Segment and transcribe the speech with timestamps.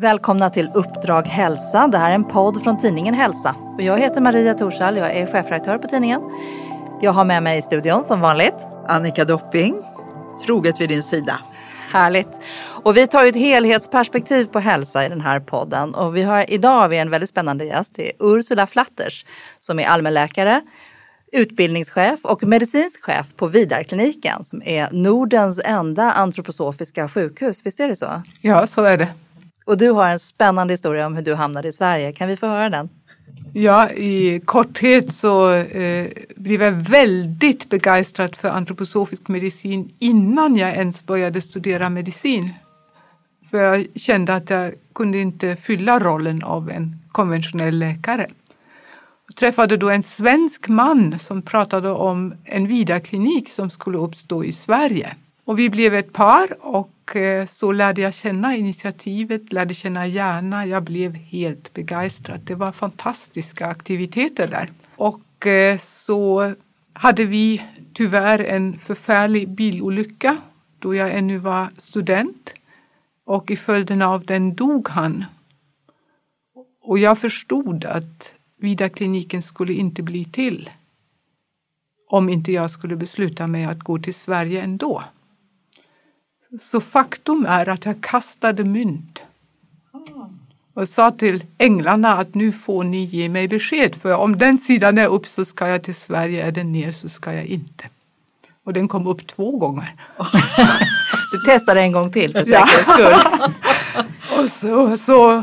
[0.00, 1.88] Välkomna till Uppdrag Hälsa.
[1.88, 3.56] Det här är en podd från tidningen Hälsa.
[3.74, 6.20] Och jag heter Maria Torshäll, jag är chefredaktör på tidningen.
[7.00, 8.54] Jag har med mig i studion som vanligt.
[8.88, 9.82] Annika Dopping,
[10.46, 11.40] troget vid din sida.
[11.90, 12.40] Härligt.
[12.82, 15.94] Och vi tar ju ett helhetsperspektiv på hälsa i den här podden.
[15.94, 17.92] Och vi har, idag har vi en väldigt spännande gäst.
[17.94, 19.26] Det är Ursula Flatters
[19.58, 20.60] som är allmänläkare,
[21.32, 27.60] utbildningschef och medicinsk chef på Vidarkliniken som är Nordens enda antroposofiska sjukhus.
[27.64, 28.22] Visst är det så?
[28.40, 29.08] Ja, så är det.
[29.64, 32.12] Och du har en spännande historia om hur du hamnade i Sverige.
[32.12, 32.88] Kan vi få höra den?
[33.52, 41.06] Ja, i korthet så eh, blev jag väldigt begeistrad för antroposofisk medicin innan jag ens
[41.06, 42.52] började studera medicin.
[43.50, 48.26] För jag kände att jag kunde inte fylla rollen av en konventionell läkare.
[49.26, 54.52] Jag träffade då en svensk man som pratade om en vidarklinik som skulle uppstå i
[54.52, 55.16] Sverige.
[55.44, 60.66] Och vi blev ett par och Eh, så lärde jag känna initiativet, lärde känna hjärna.
[60.66, 62.40] Jag blev helt begeistrad.
[62.40, 64.70] Det var fantastiska aktiviteter där.
[64.96, 66.54] Och eh, så
[66.92, 67.62] hade vi
[67.94, 70.36] tyvärr en förfärlig bilolycka
[70.78, 72.54] då jag ännu var student.
[73.24, 75.24] Och i följden av den dog han.
[76.82, 80.70] Och jag förstod att Vidarkliniken skulle inte bli till
[82.10, 85.04] om inte jag skulle besluta mig att gå till Sverige ändå.
[86.58, 89.22] Så faktum är att jag kastade mynt
[90.74, 94.98] och sa till änglarna att nu får ni ge mig besked för om den sidan
[94.98, 97.84] är upp så ska jag till Sverige, är den ner så ska jag inte.
[98.64, 99.94] Och den kom upp två gånger.
[101.32, 103.14] Du testade en gång till för säkerhets skull.
[104.38, 105.42] Och så, så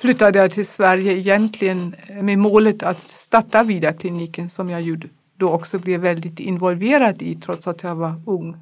[0.00, 6.00] flyttade jag till Sverige egentligen med målet att starta Vidarkliniken som jag då också blev
[6.00, 8.56] väldigt involverad i trots att jag var ung.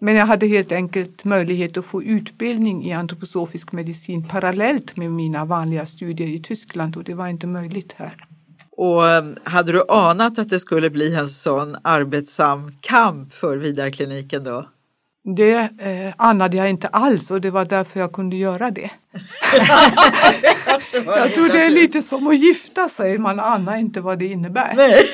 [0.00, 5.44] Men jag hade helt enkelt möjlighet att få utbildning i antroposofisk medicin parallellt med mina
[5.44, 8.16] vanliga studier i Tyskland och det var inte möjligt här.
[8.70, 14.44] Och eh, hade du anat att det skulle bli en sån arbetsam kamp för Vidarkliniken
[14.44, 14.66] då?
[15.36, 18.90] Det eh, anade jag inte alls och det var därför jag kunde göra det.
[21.06, 24.74] Jag tror det är lite som att gifta sig, man anar inte vad det innebär.
[24.76, 25.06] Nej.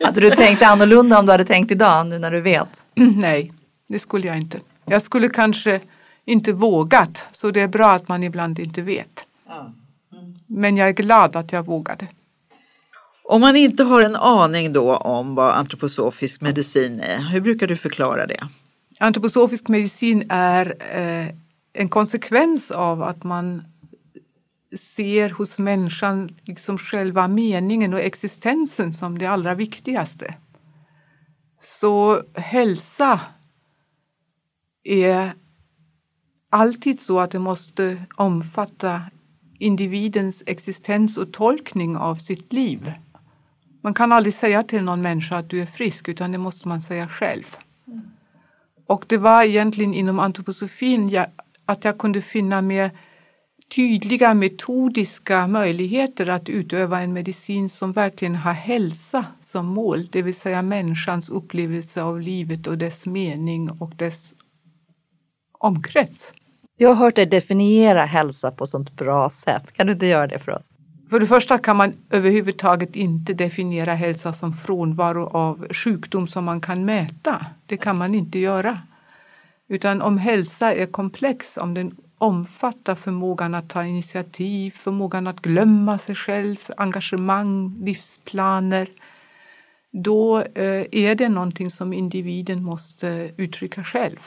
[0.04, 2.84] Hade du tänkt annorlunda om du hade tänkt idag nu när du vet?
[2.94, 3.52] Nej,
[3.88, 4.60] det skulle jag inte.
[4.84, 5.80] Jag skulle kanske
[6.24, 9.24] inte vågat, så det är bra att man ibland inte vet.
[10.46, 12.06] Men jag är glad att jag vågade.
[13.24, 17.76] Om man inte har en aning då om vad antroposofisk medicin är, hur brukar du
[17.76, 18.48] förklara det?
[19.00, 21.34] Antroposofisk medicin är eh,
[21.72, 23.62] en konsekvens av att man
[24.78, 30.34] ser hos människan liksom själva meningen och existensen som det allra viktigaste.
[31.60, 33.20] Så hälsa
[34.88, 35.34] är
[36.50, 39.02] alltid så att det måste omfatta
[39.58, 42.92] individens existens och tolkning av sitt liv.
[43.82, 46.80] Man kan aldrig säga till någon människa att du är frisk utan det måste man
[46.80, 47.56] säga själv.
[48.86, 51.26] Och det var egentligen inom antroposofin jag,
[51.64, 52.90] att jag kunde finna mer
[53.74, 60.34] tydliga metodiska möjligheter att utöva en medicin som verkligen har hälsa som mål, det vill
[60.34, 64.34] säga människans upplevelse av livet och dess mening och dess
[65.58, 66.32] omkrets.
[66.76, 69.72] Jag har hört dig definiera hälsa på sånt bra sätt.
[69.72, 70.72] Kan du inte göra det för oss?
[71.10, 76.60] För det första kan man överhuvudtaget inte definiera hälsa som frånvaro av sjukdom som man
[76.60, 77.46] kan mäta.
[77.66, 78.78] Det kan man inte göra.
[79.68, 85.98] Utan om hälsa är komplex, om den omfattar förmågan att ta initiativ, förmågan att glömma
[85.98, 88.88] sig själv, engagemang, livsplaner,
[89.92, 94.18] då eh, är det någonting som individen måste uttrycka själv.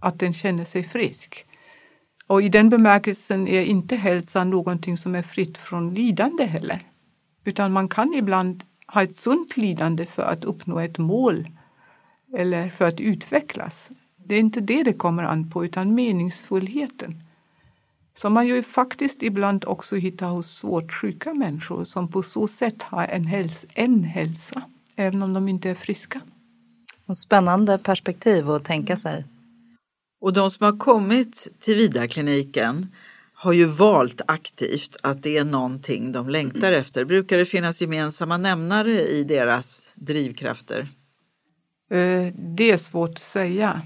[0.00, 1.46] Att den känner sig frisk.
[2.26, 6.82] Och i den bemärkelsen är inte hälsan någonting som är fritt från lidande heller.
[7.44, 11.48] Utan man kan ibland ha ett sunt lidande för att uppnå ett mål
[12.36, 13.90] eller för att utvecklas.
[14.16, 17.22] Det är inte det det kommer an på, utan meningsfullheten.
[18.14, 22.82] Som man ju faktiskt ibland också hittar hos svårt sjuka människor som på så sätt
[22.82, 24.62] har en, häls en hälsa,
[24.96, 26.20] även om de inte är friska.
[27.06, 29.24] Och spännande perspektiv att tänka sig.
[30.20, 32.94] Och de som har kommit till Vidarkliniken
[33.34, 37.04] har ju valt aktivt att det är någonting de längtar efter.
[37.04, 40.88] Brukar det finnas gemensamma nämnare i deras drivkrafter?
[41.90, 43.82] Eh, det är svårt att säga.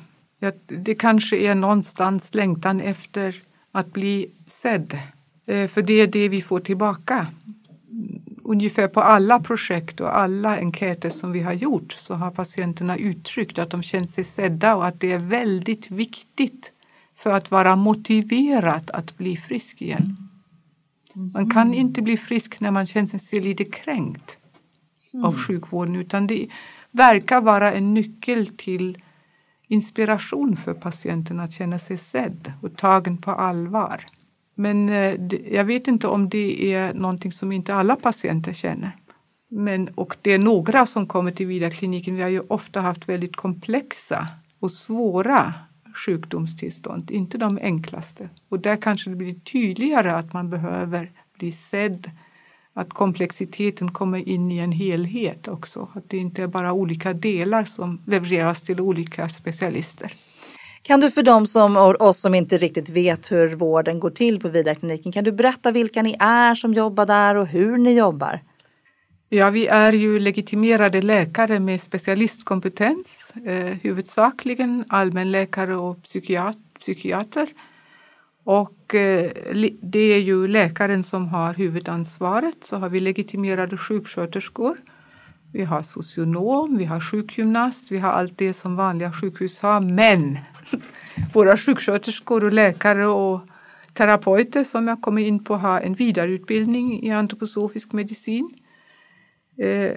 [0.67, 3.43] Det kanske är någonstans längtan efter
[3.73, 4.99] att bli sedd.
[5.47, 7.27] Eh, för det är det vi får tillbaka.
[8.47, 13.59] Ungefär på alla projekt och alla enkäter som vi har gjort så har patienterna uttryckt
[13.59, 16.73] att de känner sig sedda och att det är väldigt viktigt
[17.17, 20.17] för att vara motiverad att bli frisk igen.
[21.13, 24.37] Man kan inte bli frisk när man känner sig lite kränkt
[25.25, 26.49] av sjukvården utan det
[26.91, 29.03] verkar vara en nyckel till
[29.69, 34.07] inspiration för patienten att känna sig sedd och tagen på allvar.
[34.55, 35.15] Men eh,
[35.51, 38.97] jag vet inte om det är någonting som inte alla patienter känner.
[39.51, 42.15] Men, och det är några som kommer till Vidarkliniken.
[42.15, 44.29] Vi har ju ofta haft väldigt komplexa
[44.61, 45.55] och svåra
[46.07, 48.29] sjukdomstillstånd, inte de enklaste.
[48.49, 52.11] Och där kanske det blir tydligare att man behöver bli sedd,
[52.73, 55.89] att komplexiteten kommer in i en helhet också.
[55.95, 60.13] Att det inte är bara olika delar som levereras till olika specialister.
[60.87, 64.41] Kan du för dem som, och oss som inte riktigt vet hur vården går till
[64.41, 68.41] på Vidarkliniken, kan du berätta vilka ni är som jobbar där och hur ni jobbar?
[69.29, 77.49] Ja, vi är ju legitimerade läkare med specialistkompetens, eh, huvudsakligen allmänläkare och psykiat psykiater.
[78.45, 79.31] Och eh,
[79.83, 82.57] det är ju läkaren som har huvudansvaret.
[82.65, 84.77] Så har vi legitimerade sjuksköterskor.
[85.53, 89.81] Vi har socionom, vi har sjukgymnast, vi har allt det som vanliga sjukhus har.
[89.81, 90.39] Men
[91.33, 93.41] våra sjuksköterskor och läkare och
[93.93, 98.55] terapeuter som jag kommer in på har en vidareutbildning i antroposofisk medicin.
[99.59, 99.93] Eh,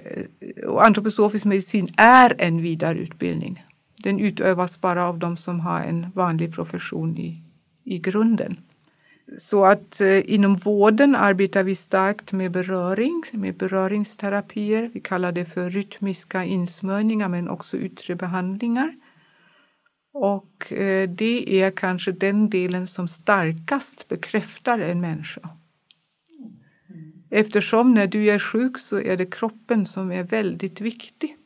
[0.66, 3.64] och antroposofisk medicin är en vidareutbildning.
[3.96, 7.42] Den utövas bara av de som har en vanlig profession i,
[7.84, 8.56] i grunden.
[9.38, 14.90] Så att eh, inom vården arbetar vi starkt med beröring, med beröringsterapier.
[14.94, 18.94] Vi kallar det för rytmiska insmörjningar men också yttre behandlingar.
[20.20, 25.48] Och eh, det är kanske den delen som starkast bekräftar en människa.
[27.30, 31.36] Eftersom när du är sjuk så är det kroppen som är väldigt viktig.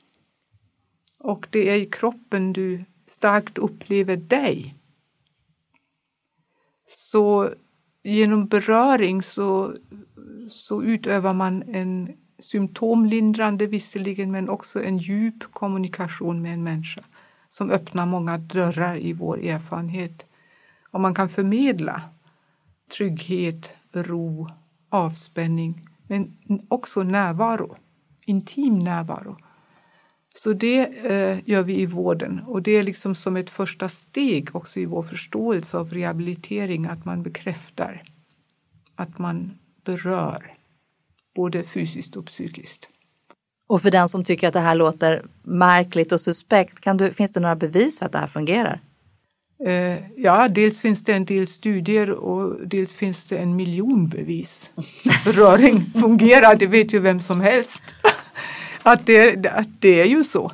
[1.18, 4.74] Och det är i kroppen du starkt upplever dig.
[6.88, 7.54] Så
[8.02, 9.76] genom beröring så,
[10.50, 17.04] så utövar man en symptomlindrande visserligen men också en djup kommunikation med en människa
[17.52, 20.26] som öppnar många dörrar i vår erfarenhet.
[20.90, 22.02] Om man kan förmedla
[22.96, 24.50] trygghet, ro,
[24.88, 26.36] avspänning men
[26.68, 27.76] också närvaro,
[28.26, 29.36] intim närvaro.
[30.34, 34.56] Så det eh, gör vi i vården och det är liksom som ett första steg
[34.56, 38.02] också i vår förståelse av rehabilitering att man bekräftar
[38.96, 40.54] att man berör
[41.34, 42.88] både fysiskt och psykiskt.
[43.72, 47.32] Och för den som tycker att det här låter märkligt och suspekt, kan du, finns
[47.32, 48.80] det några bevis för att det här fungerar?
[49.66, 54.70] Eh, ja, dels finns det en del studier och dels finns det en miljon bevis.
[55.26, 57.82] Röring fungerar, det vet ju vem som helst.
[58.82, 60.52] att, det, att det är ju så.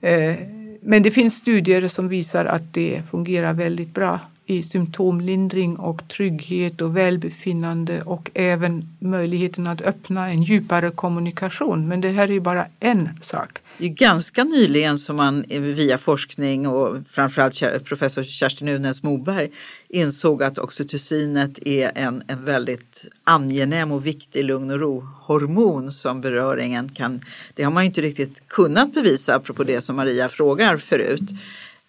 [0.00, 0.34] Eh,
[0.82, 4.20] men det finns studier som visar att det fungerar väldigt bra
[4.50, 11.88] i symptomlindring och trygghet och välbefinnande och även möjligheten att öppna en djupare kommunikation.
[11.88, 13.58] Men det här är ju bara en sak.
[13.78, 19.50] Det är ganska nyligen som man eh, via forskning och framförallt professor Kerstin Unäs Moberg
[19.88, 26.88] insåg att oxytocinet är en, en väldigt angenäm och viktig lugn och ro-hormon som beröringen
[26.88, 27.20] kan...
[27.54, 31.30] Det har man inte riktigt kunnat bevisa apropå det som Maria frågar förut.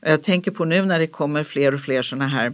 [0.01, 2.53] Jag tänker på nu när det kommer fler och fler sådana här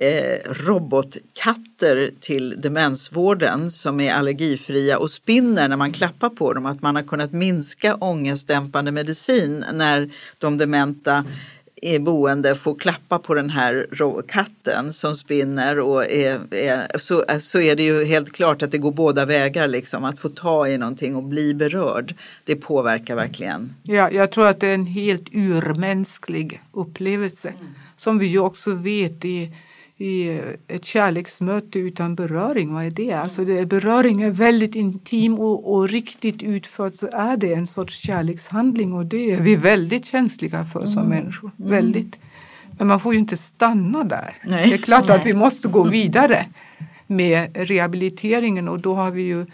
[0.00, 6.66] eh, robotkatter till demensvården som är allergifria och spinner när man klappar på dem.
[6.66, 11.24] Att man har kunnat minska ångestdämpande medicin när de dementa
[12.00, 13.86] boende får klappa på den här
[14.28, 18.78] katten som spinner och är, är, så, så är det ju helt klart att det
[18.78, 22.14] går båda vägar liksom att få ta i någonting och bli berörd.
[22.44, 23.74] Det påverkar verkligen.
[23.82, 27.74] Ja, jag tror att det är en helt urmänsklig upplevelse mm.
[27.96, 29.52] som vi ju också vet i
[29.98, 33.12] i ett kärleksmöte utan beröring, vad är det?
[33.12, 37.94] Alltså det, beröring är väldigt intim och, och riktigt utfört så är det en sorts
[37.96, 41.18] kärlekshandling och det är vi väldigt känsliga för som mm.
[41.18, 41.50] människor.
[41.58, 41.70] Mm.
[41.70, 42.18] Väldigt.
[42.78, 44.36] Men man får ju inte stanna där.
[44.44, 44.68] Nej.
[44.68, 46.46] Det är klart att vi måste gå vidare
[47.06, 49.46] med rehabiliteringen och då har vi ju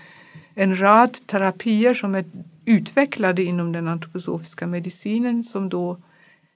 [0.54, 2.24] en rad terapier som är
[2.64, 5.98] utvecklade inom den antroposofiska medicinen som då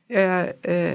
[0.08, 0.94] är eh,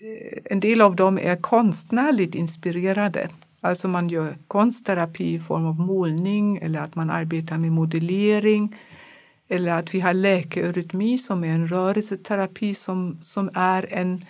[0.00, 3.28] Eh, en del av dem är konstnärligt inspirerade.
[3.60, 8.76] Alltså man gör konstterapi i form av målning eller att man arbetar med modellering.
[9.48, 14.24] Eller att vi har läkeurytmi som är en rörelseterapi som, som är en,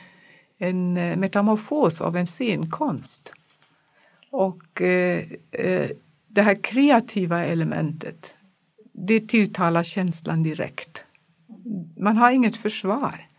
[0.59, 3.33] en eh, metamorfos av en scenkonst.
[4.31, 5.91] Och eh, eh,
[6.29, 8.35] det här kreativa elementet,
[8.93, 11.05] det tilltalar känslan direkt.
[11.97, 13.30] Man har inget försvar.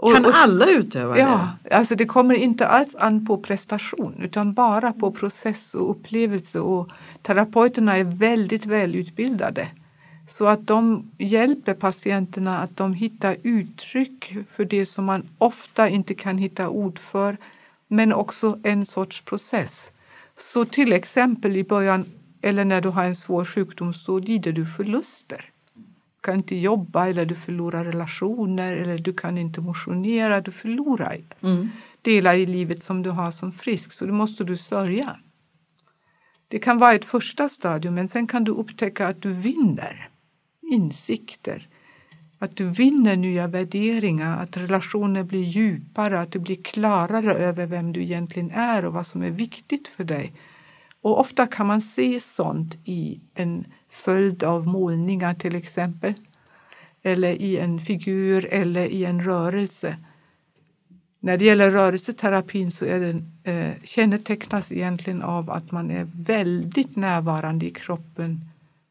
[0.00, 1.74] Och, kan alla utöva ja, det?
[1.74, 6.90] Alltså det kommer inte alls an på prestation utan bara på process och upplevelse och
[7.22, 9.68] terapeuterna är väldigt välutbildade.
[10.28, 16.14] Så att de hjälper patienterna att de hittar uttryck för det som man ofta inte
[16.14, 17.36] kan hitta ord för
[17.88, 19.92] men också en sorts process.
[20.52, 22.04] Så till exempel i början
[22.42, 25.44] eller när du har en svår sjukdom så lider du förluster
[26.20, 30.40] kan inte jobba eller du förlorar relationer eller du kan inte motionera.
[30.40, 31.68] Du förlorar mm.
[32.02, 35.16] delar i livet som du har som frisk så då måste du sörja.
[36.48, 40.08] Det kan vara ett första stadium men sen kan du upptäcka att du vinner
[40.62, 41.68] insikter.
[42.38, 47.92] Att du vinner nya värderingar, att relationer blir djupare, att du blir klarare över vem
[47.92, 50.34] du egentligen är och vad som är viktigt för dig.
[51.02, 56.14] Och ofta kan man se sånt i en följd av målningar till exempel.
[57.02, 59.96] Eller i en figur eller i en rörelse.
[61.20, 66.96] När det gäller rörelseterapin så är den, eh, kännetecknas egentligen av att man är väldigt
[66.96, 68.40] närvarande i kroppen.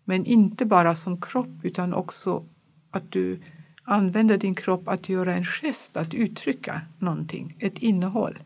[0.04, 2.44] Men inte bara som kropp utan också
[2.92, 3.40] att du
[3.84, 8.40] använder din kropp att göra en gest, att uttrycka någonting, ett innehåll.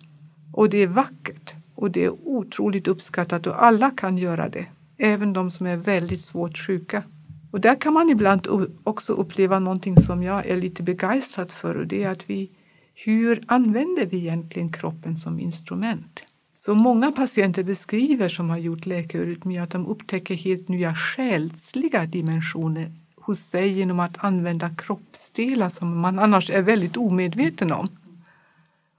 [0.53, 4.65] Och det är vackert och det är otroligt uppskattat och alla kan göra det
[5.03, 7.03] även de som är väldigt svårt sjuka.
[7.51, 8.47] Och där kan man ibland
[8.83, 12.51] också uppleva någonting som jag är lite begeistrad för och det är att vi,
[12.93, 16.19] hur använder vi egentligen kroppen som instrument?
[16.55, 22.91] Så många patienter beskriver som har gjort läkarytmi att de upptäcker helt nya själsliga dimensioner
[23.15, 27.89] hos sig genom att använda kroppsdelar som man annars är väldigt omedveten om.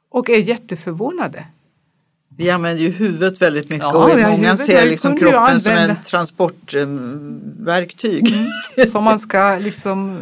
[0.09, 1.47] Och är jätteförvånade.
[2.37, 8.33] Vi använder ju huvudet väldigt mycket ja, och många ser liksom kroppen som en transportverktyg.
[8.33, 8.51] Mm.
[8.91, 10.19] Som man ska liksom,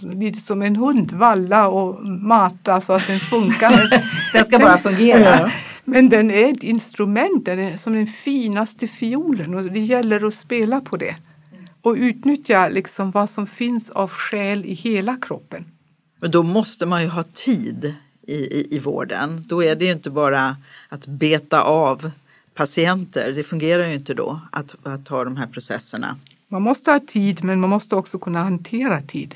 [0.00, 4.02] lite som en hund, valla och mata så att den funkar.
[4.32, 5.50] den ska bara fungera.
[5.84, 10.34] Men den är ett instrument, den är som den finaste fiolen och det gäller att
[10.34, 11.16] spela på det.
[11.82, 15.64] Och utnyttja liksom vad som finns av själ i hela kroppen.
[16.20, 19.44] Men då måste man ju ha tid i, i, i vården.
[19.46, 20.56] Då är det ju inte bara
[20.88, 22.10] att beta av
[22.54, 23.32] patienter.
[23.32, 26.16] Det fungerar ju inte då att, att ta de här processerna.
[26.48, 29.34] Man måste ha tid men man måste också kunna hantera tid.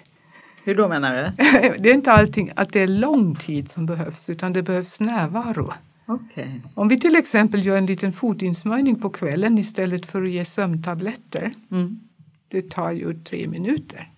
[0.64, 1.44] Hur då menar du?
[1.78, 5.72] det är inte allting att det är lång tid som behövs utan det behövs närvaro.
[6.06, 6.60] Okay.
[6.74, 11.52] Om vi till exempel gör en liten fotinsmörjning på kvällen istället för att ge sömntabletter.
[11.70, 12.00] Mm.
[12.48, 14.10] Det tar ju tre minuter.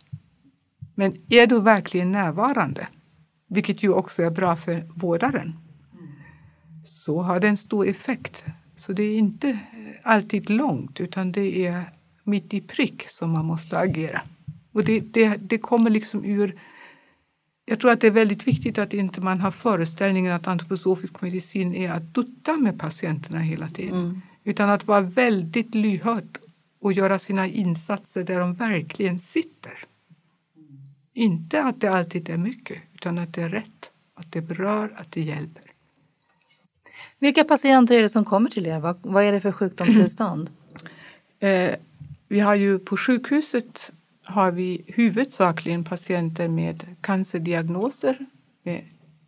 [0.95, 2.89] Men är du verkligen närvarande,
[3.49, 5.53] vilket ju också är bra för vårdaren,
[6.85, 8.45] så har det en stor effekt.
[8.77, 9.59] Så det är inte
[10.03, 11.85] alltid långt utan det är
[12.25, 14.23] mitt i prick som man måste agera.
[14.73, 16.61] Och det, det, det kommer liksom ur
[17.71, 21.75] jag tror att det är väldigt viktigt att inte man har föreställningen att antroposofisk medicin
[21.75, 23.99] är att dutta med patienterna hela tiden.
[23.99, 24.21] Mm.
[24.45, 26.39] Utan att vara väldigt lyhörd
[26.81, 29.73] och göra sina insatser där de verkligen sitter.
[31.15, 35.13] Inte att det alltid är mycket, utan att det är rätt, att det berör, att
[35.13, 35.63] det hjälper.
[37.19, 38.79] Vilka patienter är det som kommer till er?
[38.79, 40.51] Vad, vad är det för sjukdomstillstånd?
[41.41, 41.75] Eh,
[42.29, 43.91] vi har ju på sjukhuset
[44.25, 48.19] har vi huvudsakligen patienter med cancerdiagnoser,
[48.63, 48.85] med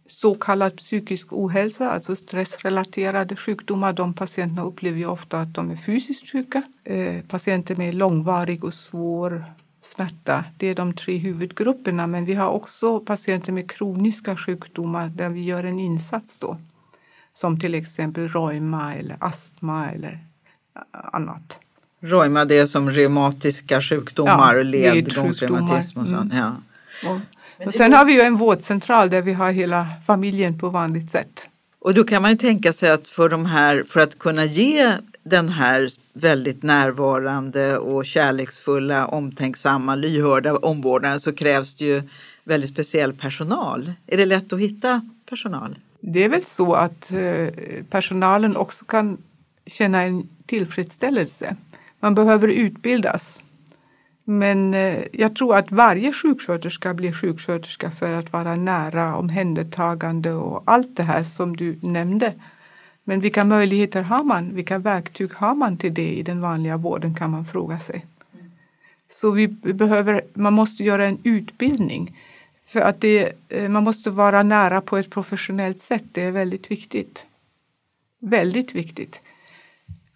[0.07, 3.93] så kallad psykisk ohälsa, alltså stressrelaterade sjukdomar.
[3.93, 6.63] De patienterna upplever ju ofta att de är fysiskt sjuka.
[6.85, 9.45] Eh, patienter med långvarig och svår
[9.95, 12.07] smärta, det är de tre huvudgrupperna.
[12.07, 16.57] Men vi har också patienter med kroniska sjukdomar där vi gör en insats då
[17.33, 20.19] som till exempel reuma eller astma eller
[20.93, 21.59] annat.
[22.01, 26.33] Reuma det är som reumatiska sjukdomar, ja, ledgångsreumatism och sånt.
[26.33, 26.45] Mm.
[26.45, 27.11] Ja.
[27.11, 31.11] Och, och sen har vi ju en vårdcentral där vi har hela familjen på vanligt
[31.11, 31.49] sätt.
[31.79, 34.93] Och då kan man ju tänka sig att för, de här, för att kunna ge
[35.23, 42.03] den här väldigt närvarande och kärleksfulla, omtänksamma, lyhörda omvårdnaden så krävs det ju
[42.45, 43.93] väldigt speciell personal.
[44.07, 45.79] Är det lätt att hitta personal?
[46.01, 47.49] Det är väl så att eh,
[47.91, 49.19] personalen också kan
[49.67, 51.57] känna en tillfredsställelse.
[52.01, 53.43] Man behöver utbildas.
[54.25, 60.63] Men eh, jag tror att varje sjuksköterska blir sjuksköterska för att vara nära omhändertagande och
[60.67, 62.35] allt det här som du nämnde.
[63.05, 64.55] Men vilka möjligheter har man?
[64.55, 68.07] Vilka verktyg har man till det i den vanliga vården kan man fråga sig.
[69.09, 72.19] Så vi behöver, man måste göra en utbildning.
[72.67, 76.05] För att det, eh, man måste vara nära på ett professionellt sätt.
[76.13, 77.27] Det är väldigt viktigt.
[78.19, 79.21] Väldigt viktigt.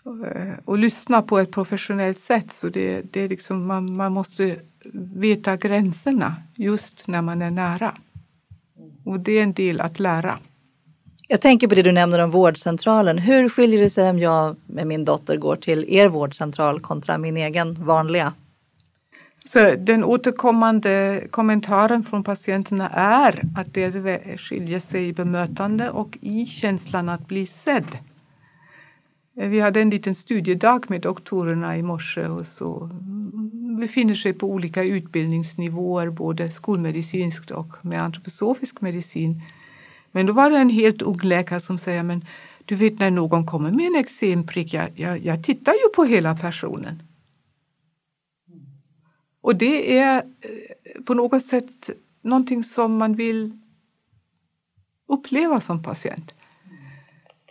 [0.07, 2.53] Eh, och lyssna på ett professionellt sätt.
[2.53, 4.57] Så det, det är liksom, man, man måste
[5.15, 7.97] veta gränserna just när man är nära.
[9.05, 10.39] Och det är en del att lära.
[11.29, 13.19] Jag tänker på det du nämner om vårdcentralen.
[13.19, 17.37] Hur skiljer det sig om jag med min dotter går till er vårdcentral kontra min
[17.37, 18.33] egen vanliga?
[19.47, 23.93] Så den återkommande kommentaren från patienterna är att det
[24.39, 27.99] skiljer sig i bemötande och i känslan att bli sedd.
[29.35, 32.91] Vi hade en liten studiedag med doktorerna i morse och så
[33.81, 39.43] befinner sig på olika utbildningsnivåer, både skolmedicinskt och med antroposofisk medicin.
[40.15, 42.25] Men då var det en helt ung läkare som säger, men
[42.65, 46.37] du vet när någon kommer med en eksemprick, jag, jag, jag tittar ju på hela
[46.37, 47.03] personen.
[49.41, 51.91] Och det är eh, på något sätt
[52.23, 53.59] någonting som man vill
[55.09, 56.35] uppleva som patient.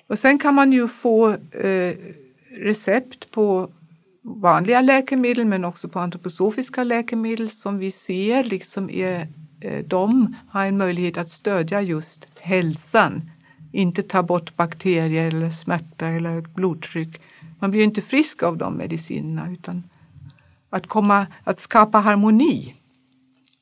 [0.07, 1.95] Och sen kan man ju få eh,
[2.51, 3.71] recept på
[4.21, 9.27] vanliga läkemedel men också på antroposofiska läkemedel som vi ser liksom är,
[9.85, 13.31] de har en möjlighet att stödja just hälsan.
[13.71, 17.21] Inte ta bort bakterier eller smärta eller blodtryck.
[17.59, 19.83] Man blir inte frisk av de medicinerna utan
[20.69, 22.75] att, komma, att skapa harmoni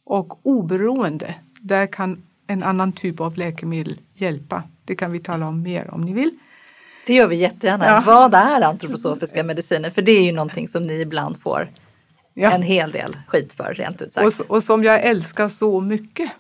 [0.04, 1.36] och oberoende.
[1.62, 4.64] Där kan en annan typ av läkemedel hjälpa.
[4.86, 6.32] Det kan vi tala om mer om ni vill.
[7.08, 7.86] Det gör vi jättegärna.
[7.86, 8.04] Ja.
[8.06, 9.90] Vad är antroposofiska mediciner?
[9.90, 11.70] För det är ju någonting som ni ibland får
[12.34, 12.52] ja.
[12.52, 14.40] en hel del skit för, rent ut sagt.
[14.40, 16.32] Och, och som jag älskar så mycket.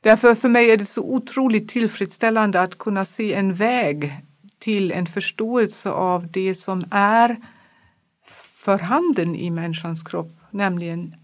[0.00, 4.20] Därför för mig är det så otroligt tillfredsställande att kunna se en väg
[4.58, 7.36] till en förståelse av det som är
[8.64, 11.14] för handen i människans kropp, nämligen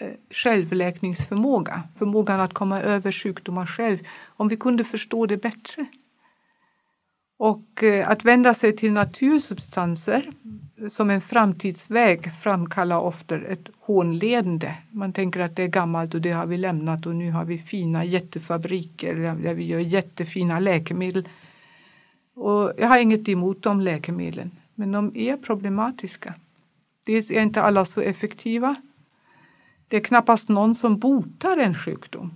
[0.00, 3.98] eh, självläkningsförmåga, förmågan att komma över sjukdomar själv,
[4.36, 5.86] om vi kunde förstå det bättre.
[7.38, 10.32] Och eh, att vända sig till natursubstanser
[10.88, 14.74] som en framtidsväg framkallar ofta ett hånledande.
[14.90, 17.58] Man tänker att det är gammalt och det har vi lämnat och nu har vi
[17.58, 21.28] fina jättefabriker där vi gör jättefina läkemedel.
[22.34, 26.34] Och jag har inget emot de läkemedlen, men de är problematiska.
[27.06, 28.74] Dels är inte alla så effektiva.
[29.88, 32.34] Det är knappast någon som botar en sjukdom.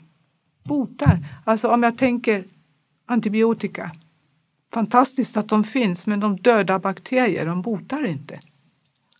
[0.64, 1.18] Botar.
[1.44, 2.44] Alltså om jag tänker
[3.06, 3.90] antibiotika.
[4.74, 8.38] Fantastiskt att de finns, men de dödar bakterier, de botar inte.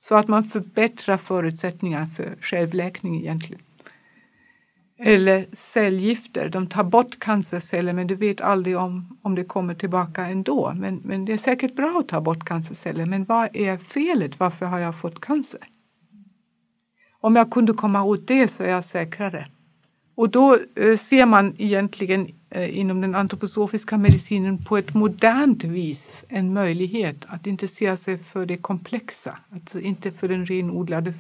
[0.00, 3.62] Så att man förbättrar förutsättningarna för självläkning egentligen.
[4.98, 10.26] Eller cellgifter, de tar bort cancerceller men du vet aldrig om, om det kommer tillbaka
[10.26, 10.72] ändå.
[10.76, 14.40] Men, men det är säkert bra att ta bort cancerceller, men vad är felet?
[14.40, 15.60] Varför har jag fått cancer?
[17.20, 19.48] Om jag kunde komma åt det så är jag säkrare.
[20.14, 26.24] Och då eh, ser man egentligen eh, inom den antroposofiska medicinen på ett modernt vis
[26.28, 29.38] en möjlighet att intressera sig för det komplexa.
[29.52, 31.14] Alltså inte för den renodlade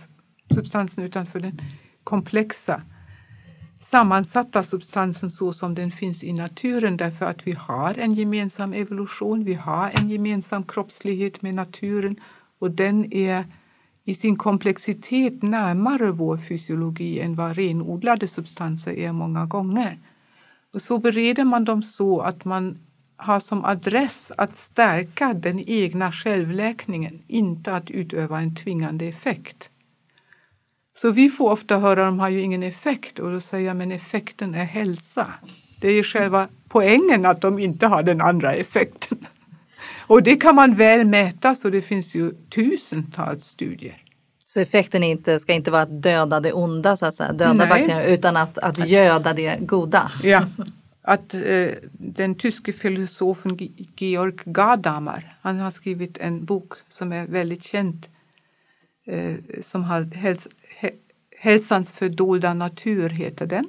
[0.54, 1.60] substansen utan för den
[2.04, 2.82] komplexa
[3.84, 9.44] sammansatta substansen så som den finns i naturen därför att vi har en gemensam evolution,
[9.44, 12.16] vi har en gemensam kroppslighet med naturen
[12.58, 13.44] och den är
[14.04, 19.98] i sin komplexitet närmare vår fysiologi än vad renodlade substanser är många gånger.
[20.72, 22.78] Och så bereder man dem så att man
[23.16, 29.70] har som adress att stärka den egna självläkningen, inte att utöva en tvingande effekt.
[30.96, 33.76] Så vi får ofta höra att de har ju ingen effekt och då säger jag
[33.76, 35.26] men effekten är hälsa.
[35.80, 39.26] Det är ju själva poängen att de inte har den andra effekten.
[40.06, 44.04] Och det kan man väl mäta så det finns ju tusentals studier.
[44.44, 47.68] Så effekten inte, ska inte vara att döda det onda, så att säga, döda Nej.
[47.68, 50.12] bakterier, utan att, att göda det goda?
[50.22, 50.46] Ja,
[51.02, 53.58] att eh, den tyske filosofen
[53.96, 58.06] Georg Gadamer, han har skrivit en bok som är väldigt känd
[59.06, 60.10] eh, som har
[61.38, 63.66] Hälsans fördolda natur heter den,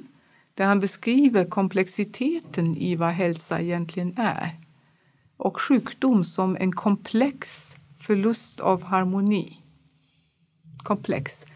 [0.54, 4.65] där han beskriver komplexiteten i vad hälsa egentligen är
[5.36, 9.62] och sjukdom som en komplex förlust av harmoni.
[10.78, 11.46] Komplex.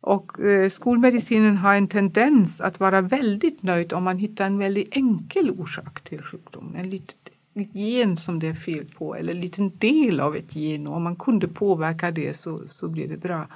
[0.00, 4.96] Och eh, skolmedicinen har en tendens att vara väldigt nöjd om man hittar en väldigt
[4.96, 6.76] enkel orsak till sjukdomen.
[6.76, 7.16] En litet
[7.54, 11.02] gen som det är fel på eller en liten del av ett gen och om
[11.02, 13.48] man kunde påverka det så, så blir det bra.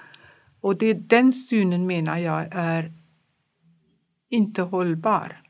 [0.61, 2.93] Och det, den synen menar jag är
[4.29, 5.43] inte hållbar.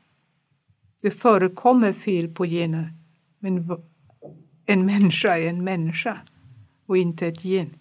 [1.01, 2.93] Det förekommer fel på gener,
[3.39, 3.81] men
[4.65, 6.21] en människa är en människa
[6.85, 7.73] och inte ett gen.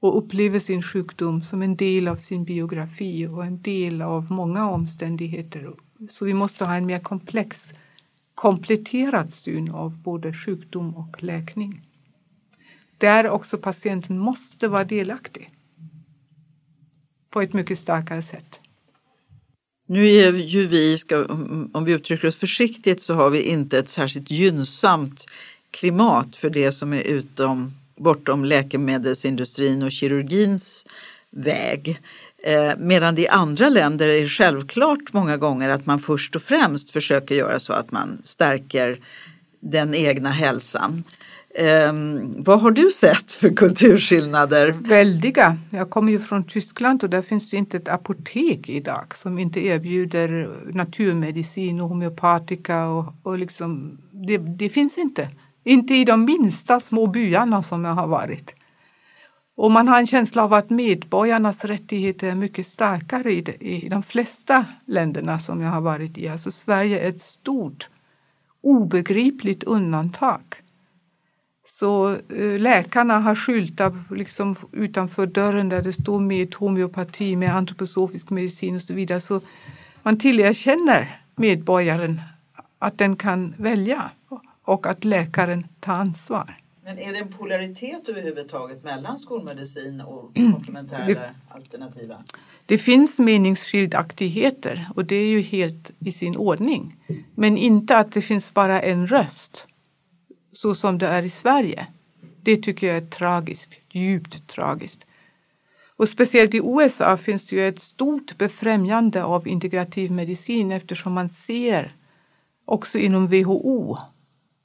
[0.00, 4.70] Och upplever sin sjukdom som en del av sin biografi och en del av många
[4.70, 5.74] omständigheter.
[6.10, 7.72] Så vi måste ha en mer komplex,
[8.34, 11.82] kompletterad syn av både sjukdom och läkning.
[12.98, 15.50] Där också patienten måste vara delaktig
[17.30, 18.60] på ett mycket starkare sätt.
[19.86, 21.24] Nu är ju vi, ska,
[21.72, 25.26] om vi uttrycker oss försiktigt, så har vi inte ett särskilt gynnsamt
[25.74, 30.86] klimat för det som är utom, bortom läkemedelsindustrin och kirurgins
[31.30, 32.00] väg.
[32.44, 36.90] Eh, medan det i andra länder är självklart många gånger att man först och främst
[36.90, 39.00] försöker göra så att man stärker
[39.60, 41.04] den egna hälsan.
[41.58, 44.74] Um, vad har du sett för kulturskillnader?
[44.80, 45.58] Väldiga.
[45.70, 49.66] Jag kommer ju från Tyskland och där finns det inte ett apotek idag som inte
[49.66, 52.86] erbjuder naturmedicin och homeopatika.
[52.86, 55.28] Och, och liksom, det, det finns inte.
[55.64, 58.54] Inte i de minsta små byarna som jag har varit.
[59.56, 63.88] Och man har en känsla av att medborgarnas rättigheter är mycket starkare i de, i
[63.88, 66.28] de flesta länderna som jag har varit i.
[66.28, 67.88] Alltså Sverige är ett stort,
[68.62, 70.40] obegripligt undantag.
[71.66, 78.30] Så eh, läkarna har skyltar liksom utanför dörren där det står med homeopati, med antroposofisk
[78.30, 79.20] medicin och så vidare.
[79.20, 79.40] Så
[80.02, 82.20] man tillerkänner medborgaren
[82.78, 84.10] att den kan välja
[84.64, 86.58] och att läkaren tar ansvar.
[86.84, 92.24] Men är det en polaritet överhuvudtaget mellan skolmedicin och komplementära det, alternativa?
[92.66, 96.96] Det finns meningsskiljaktigheter och det är ju helt i sin ordning.
[97.34, 99.66] Men inte att det finns bara en röst
[100.52, 101.86] så som det är i Sverige.
[102.42, 105.04] Det tycker jag är tragiskt, djupt tragiskt.
[105.96, 111.28] Och speciellt i USA finns det ju ett stort befrämjande av integrativ medicin eftersom man
[111.28, 111.96] ser
[112.64, 113.98] också inom WHO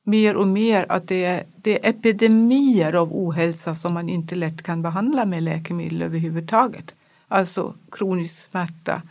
[0.09, 4.63] mer och mer att det är, det är epidemier av ohälsa som man inte lätt
[4.63, 6.95] kan behandla med läkemedel överhuvudtaget.
[7.27, 9.01] Alltså kronisk smärta,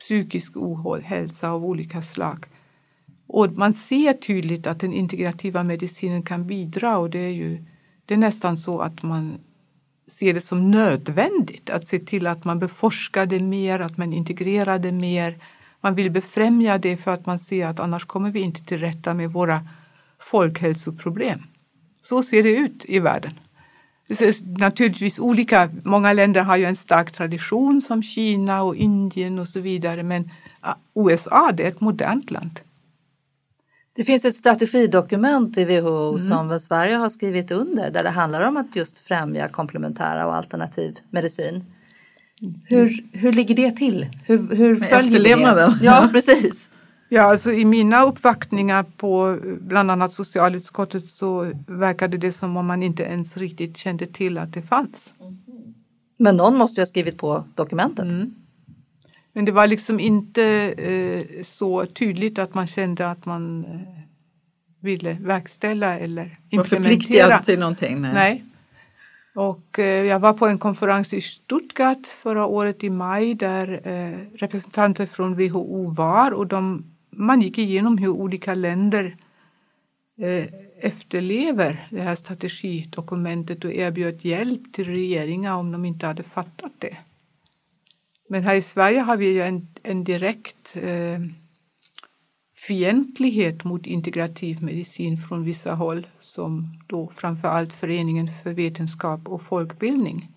[0.00, 2.46] psykisk ohälsa av olika slag.
[3.26, 7.64] Och man ser tydligt att den integrativa medicinen kan bidra och det är ju
[8.06, 9.38] det är nästan så att man
[10.06, 14.78] ser det som nödvändigt att se till att man beforskar det mer, att man integrerar
[14.78, 15.38] det mer.
[15.80, 19.14] Man vill befrämja det för att man ser att annars kommer vi inte till rätta
[19.14, 19.68] med våra
[20.20, 21.42] folkhälsoproblem.
[22.02, 23.32] Så ser det ut i världen.
[24.58, 25.70] Naturligtvis olika.
[25.84, 30.30] Många länder har ju en stark tradition som Kina och Indien och så vidare men
[30.94, 32.60] USA det är ett modernt land.
[33.96, 36.18] Det finns ett strategidokument i WHO mm.
[36.18, 40.96] som Sverige har skrivit under där det handlar om att just främja komplementära och alternativ
[41.10, 41.64] medicin.
[42.64, 44.06] Hur, hur ligger det till?
[44.24, 45.78] Hur, hur följer det?
[45.82, 46.70] Ja, precis.
[47.08, 52.82] Ja, alltså I mina uppvaktningar på bland annat socialutskottet så verkade det som om man
[52.82, 55.14] inte ens riktigt kände till att det fanns.
[56.18, 58.04] Men någon måste ju ha skrivit på dokumentet.
[58.04, 58.34] Mm.
[59.32, 60.44] Men det var liksom inte
[60.78, 63.80] eh, så tydligt att man kände att man eh,
[64.80, 66.58] ville verkställa eller implementera.
[66.58, 68.00] Var förpliktigad till någonting?
[68.00, 68.12] Nej.
[68.14, 68.44] nej.
[69.34, 74.38] Och eh, jag var på en konferens i Stuttgart förra året i maj där eh,
[74.38, 76.84] representanter från WHO var och de,
[77.18, 79.16] man gick igenom hur olika länder
[80.18, 80.46] eh,
[80.80, 86.96] efterlever det här strategidokumentet och erbjöd hjälp till regeringar om de inte hade fattat det.
[88.28, 91.20] Men här i Sverige har vi ju en, en direkt eh,
[92.56, 99.42] fientlighet mot integrativ medicin från vissa håll som då framför allt Föreningen för vetenskap och
[99.42, 100.28] folkbildning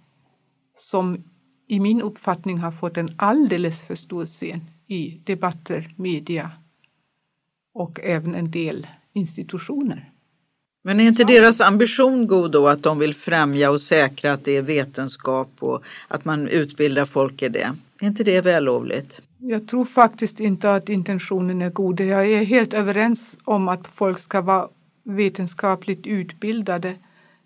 [0.75, 1.23] som
[1.67, 6.51] i min uppfattning har fått en alldeles för stor scen i debatter, media
[7.73, 10.11] och även en del institutioner.
[10.83, 14.57] Men är inte deras ambition god då att de vill främja och säkra att det
[14.57, 17.75] är vetenskap och att man utbildar folk i det?
[17.99, 19.21] Är inte det vällovligt?
[19.37, 21.99] Jag tror faktiskt inte att intentionen är god.
[21.99, 24.67] Jag är helt överens om att folk ska vara
[25.03, 26.95] vetenskapligt utbildade.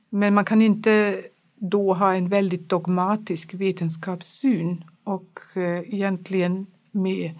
[0.09, 1.21] Men man kan inte
[1.55, 7.39] då ha en väldigt dogmatisk vetenskapssyn och eh, egentligen med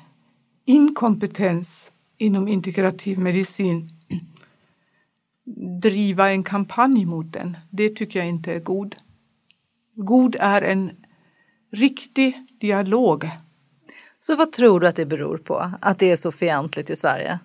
[0.66, 3.90] inkompetens inom integrativ medicin
[5.82, 7.58] driva en kampanj mot den.
[7.70, 8.96] Det tycker jag inte är god.
[9.96, 10.92] God är en
[11.72, 13.30] riktig dialog.
[14.20, 17.40] Så vad tror du att det beror på, att det är så fientligt i Sverige?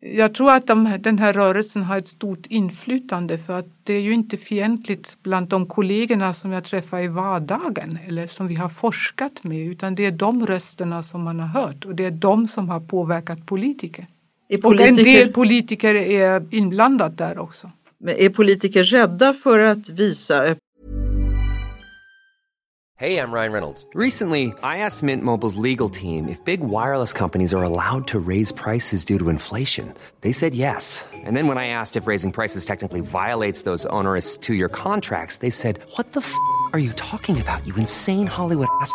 [0.00, 4.00] Jag tror att de, den här rörelsen har ett stort inflytande för att det är
[4.00, 8.68] ju inte fientligt bland de kollegorna som jag träffar i vardagen eller som vi har
[8.68, 12.48] forskat med utan det är de rösterna som man har hört och det är de
[12.48, 14.06] som har påverkat politiker.
[14.48, 17.70] Är Och en del politiker, är inblandat där också.
[18.06, 20.56] är politiker rädda för att visa
[22.96, 23.88] Hey, I'm Ryan Reynolds.
[23.92, 28.52] Recently, I asked Mint Mobile's legal team if big wireless companies are allowed to raise
[28.52, 29.92] prices due to inflation.
[30.20, 31.04] They said yes.
[31.12, 35.38] And then when I asked if raising prices technically violates those onerous two year contracts,
[35.38, 36.32] they said, What the f
[36.72, 38.94] are you talking about, you insane Hollywood ass?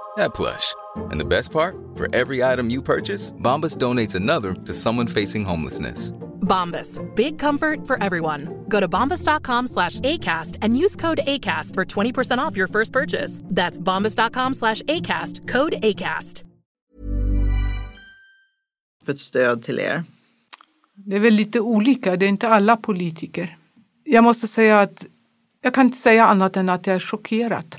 [0.17, 0.73] that plush.
[1.11, 1.75] And the best part?
[1.95, 6.11] For every item you purchase, Bombas donates another to someone facing homelessness.
[6.41, 6.99] Bombas.
[7.15, 8.65] Big comfort for everyone.
[8.67, 13.41] Go to bombas.com slash ACAST and use code ACAST for 20% off your first purchase.
[13.55, 15.47] That's bombas.com slash ACAST.
[15.47, 16.43] Code ACAST.
[19.05, 20.03] För stöd till er.
[20.95, 23.57] Det är väl lite olika, det är inte alla politiker.
[24.03, 25.05] Jag måste säga att
[25.61, 27.75] jag kan inte säga annat än att jag är chockerad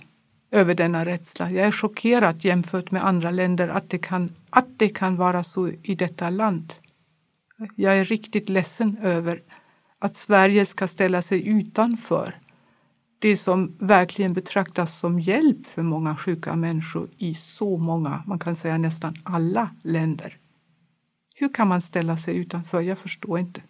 [0.52, 1.50] över denna rädsla.
[1.50, 5.68] Jag är chockerad jämfört med andra länder att det kan, att det kan vara så
[5.68, 6.72] i detta land.
[7.76, 9.42] Jag är riktigt ledsen över
[9.98, 12.38] att Sverige ska ställa sig utanför
[13.18, 18.56] det som verkligen betraktas som hjälp för många sjuka människor i så många, man kan
[18.56, 20.36] säga nästan alla länder.
[21.34, 22.80] Hur kan man ställa sig utanför?
[22.80, 23.62] Jag förstår inte.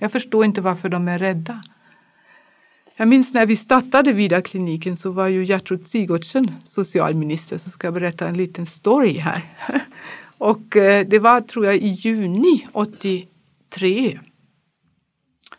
[0.00, 1.62] Jag förstår inte varför de är rädda.
[2.98, 7.94] Jag minns när vi startade Vida-kliniken så var ju Gertrud Sigurdsen socialminister, så ska jag
[7.94, 9.42] berätta en liten story här.
[10.38, 14.20] Och eh, det var, tror jag, i juni 83.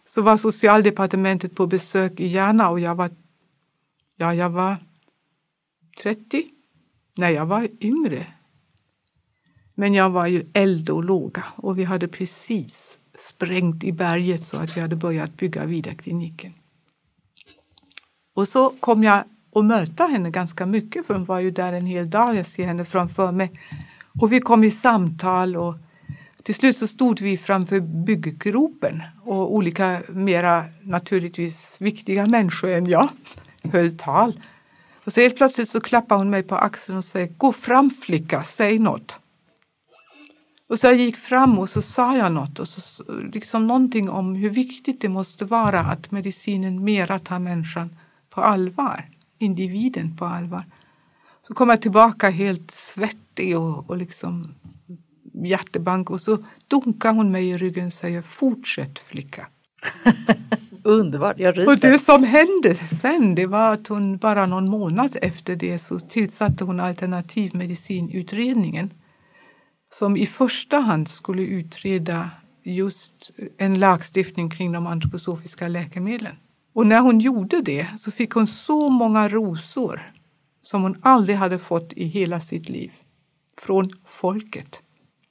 [0.08, 3.12] Så var socialdepartementet på besök i Järna och jag var,
[4.18, 4.78] ja, jag var
[6.02, 6.44] 30.
[7.18, 8.28] Nej, jag var yngre.
[9.76, 14.58] Men jag var ju eld och låga och vi hade precis sprängt i berget så
[14.58, 16.54] att vi hade börjat bygga Vida-kliniken.
[18.38, 19.24] Och så kom jag
[19.56, 22.36] att möta henne ganska mycket för hon var ju där en hel dag.
[22.36, 23.60] Jag ser henne framför mig.
[24.22, 25.76] Och vi kom i samtal och
[26.44, 33.10] till slut så stod vi framför bygggropen och olika mera naturligtvis viktiga människor än jag
[33.64, 34.40] höll tal.
[35.04, 38.44] Och så helt plötsligt så klappade hon mig på axeln och säger Gå fram flicka,
[38.44, 39.16] säg något.
[40.70, 44.36] Och så jag gick fram och så sa jag något, och så, liksom någonting om
[44.36, 47.90] hur viktigt det måste vara att medicinen mera tar människan
[48.38, 50.66] på allvar, individen på allvar.
[51.48, 54.56] Så kom jag tillbaka helt svettig och, och liksom
[55.34, 59.48] hjärtebank och så dunkar hon mig i ryggen och säger fortsätt flicka.
[60.84, 61.92] Underbart, jag Och ryser.
[61.92, 66.64] det som hände sen det var att hon bara någon månad efter det så tillsatte
[66.64, 68.94] hon alternativmedicinutredningen
[69.94, 72.30] som i första hand skulle utreda
[72.64, 76.36] just en lagstiftning kring de antroposofiska läkemedlen.
[76.78, 80.12] Och när hon gjorde det så fick hon så många rosor
[80.64, 82.92] som hon aldrig hade fått i hela sitt liv
[83.62, 84.80] från folket.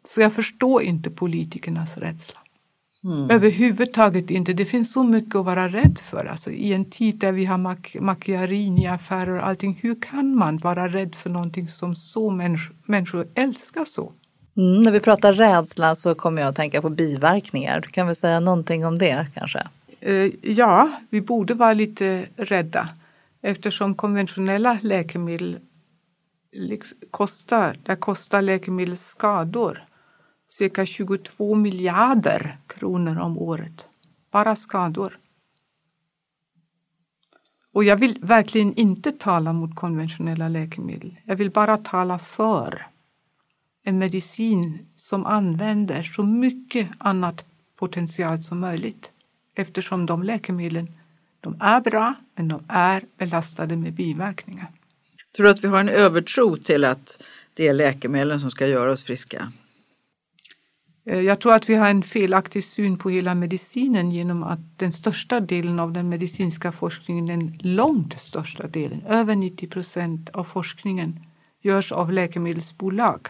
[0.08, 2.38] Så jag förstår inte politikernas rädsla.
[3.30, 4.52] Överhuvudtaget inte.
[4.52, 6.24] Det finns så mycket att vara rädd för.
[6.26, 9.78] Alltså, I en tid där vi har mak- Macchiarini-affärer och allting.
[9.82, 14.12] Hur kan man vara rädd för någonting som så människ- människor älskar så?
[14.56, 17.80] Mm, när vi pratar rädsla så kommer jag att tänka på biverkningar.
[17.80, 19.62] Du kan väl säga någonting om det kanske?
[20.06, 22.88] Eh, ja, vi borde vara lite rädda
[23.42, 25.58] eftersom konventionella läkemedel
[26.52, 29.84] liksom kostar, där kostar läkemedelsskador
[30.48, 33.86] cirka 22 miljarder kronor om året.
[34.30, 35.18] Bara skador.
[37.72, 41.16] Och jag vill verkligen inte tala mot konventionella läkemedel.
[41.24, 42.86] Jag vill bara tala för
[43.82, 47.44] en medicin som använder så mycket annat
[47.76, 49.12] potential som möjligt.
[49.56, 50.88] Eftersom de läkemedlen
[51.40, 54.70] de är bra, men de är belastade med biverkningar.
[55.36, 57.22] Tror du att vi har en övertro till att
[57.54, 59.52] det är läkemedlen som ska göra oss friska?
[61.06, 64.92] Eh, Jag tror att vi har en felaktig syn på hela medicinen genom att den
[64.92, 71.20] största delen av den medicinska forskningen, den långt största delen, över 90 procent av forskningen,
[71.62, 73.28] görs av läkemedelsbolag.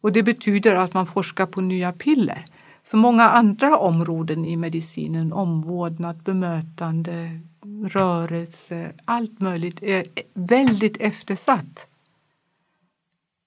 [0.00, 2.44] Och det betyder att man forskar på nya piller.
[2.86, 7.40] Så många andra områden i medicinen, omvårdnad, bemötande,
[7.86, 11.86] rörelse, allt möjligt är väldigt eftersatt.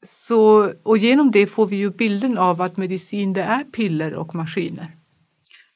[0.05, 4.35] Så, och genom det får vi ju bilden av att medicin det är piller och
[4.35, 4.91] maskiner.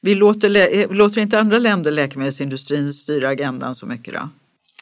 [0.00, 4.28] Vi låter, låter inte andra länder läkemedelsindustrin styra agendan så mycket då?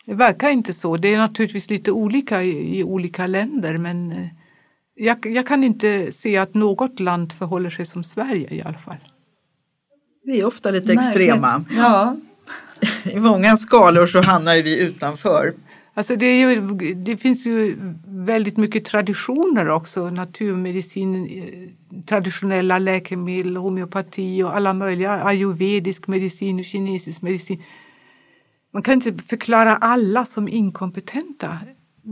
[0.05, 0.97] Det verkar inte så.
[0.97, 4.29] Det är naturligtvis lite olika i, i olika länder men eh,
[5.01, 8.97] jag, jag, kan inte se att något land förhåller sig som Sverige i alla fall.
[10.25, 11.65] Vi är ofta lite extrema.
[11.77, 12.17] Ja.
[13.05, 15.55] I många skalor så hamnar vi utanför.
[15.95, 16.61] Alltså det, ju,
[16.95, 25.11] det, finns ju väldigt mycket traditioner också, naturmedicin, eh, traditionella läkemedel, homeopati och alla möjliga,
[25.11, 27.63] ayurvedisk medicin och kinesisk medicin.
[28.73, 31.59] Man kan inte förklara alla som inkompetenta.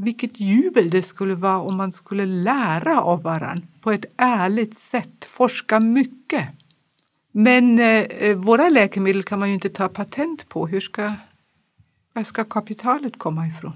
[0.02, 5.24] Vilket jubel det skulle vara om man skulle lära av varann på ett ärligt sätt,
[5.24, 6.48] forska mycket.
[7.32, 10.66] Men eh, våra läkemedel kan man ju inte ta patent på.
[10.66, 11.14] Hur ska,
[12.12, 13.72] var ska kapitalet komma ifrån?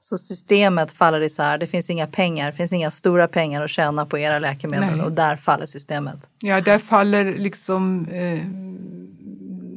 [0.00, 1.58] Så systemet faller isär.
[1.58, 5.06] Det finns inga pengar, det finns inga stora pengar att tjäna på era läkemedel Nej.
[5.06, 6.30] och där faller systemet.
[6.38, 8.40] Ja, där faller liksom eh,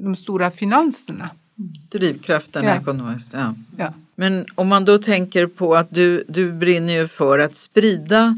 [0.04, 1.30] de stora finanserna.
[1.92, 2.76] Drivkraften Ja.
[2.76, 3.34] ekonomiskt.
[3.34, 3.54] Ja.
[3.78, 3.94] Ja.
[4.20, 8.38] Men om man då tänker på att du, du brinner ju för att sprida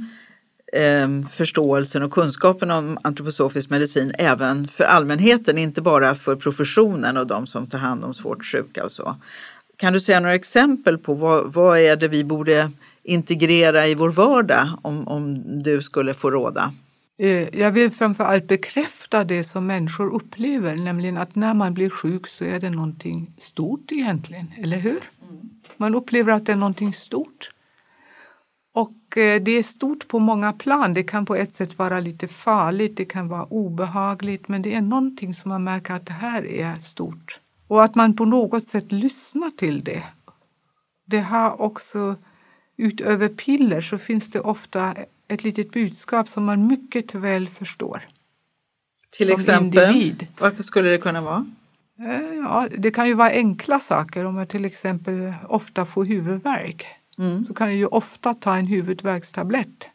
[0.74, 7.28] eh, förståelsen och kunskapen om antroposofisk medicin även för allmänheten, inte bara för professionen och
[7.28, 9.16] de som tar hand om svårt sjuka och så.
[9.78, 12.72] Kan du säga några exempel på vad, vad är det vi borde
[13.04, 16.74] integrera i vår vardag om, om du skulle få råda?
[17.20, 21.90] Eh, Jag vill framför allt bekräfta det som människor upplever, nämligen att när man blir
[21.90, 25.00] sjuk så är det någonting stort egentligen, eller hur?
[25.80, 27.52] Man upplever att det är någonting stort.
[28.74, 30.94] Och eh, det är stort på många plan.
[30.94, 34.82] Det kan på ett sätt vara lite farligt, det kan vara obehagligt, men det är
[34.82, 37.40] någonting som man märker att det här är stort.
[37.68, 40.04] Och att man på något sätt lyssnar till det.
[41.06, 42.16] Det har också,
[42.78, 44.96] utöver piller, så finns det ofta
[45.28, 48.08] ett litet budskap som man mycket väl förstår.
[49.12, 50.28] Till Som exempel, individ.
[50.40, 51.46] vad skulle det kunna vara?
[52.00, 54.26] Eh, Ja, det kan ju vara enkla saker.
[54.26, 56.86] Om jag till exempel ofta får huvudvärk
[57.48, 59.90] så kan jag ju ofta ta en huvudvärkstablett.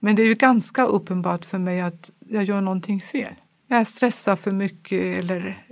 [0.00, 3.34] Men det är ju ganska uppenbart för mig att jag gör någonting fel.
[3.66, 5.64] Jag stressar för mycket eller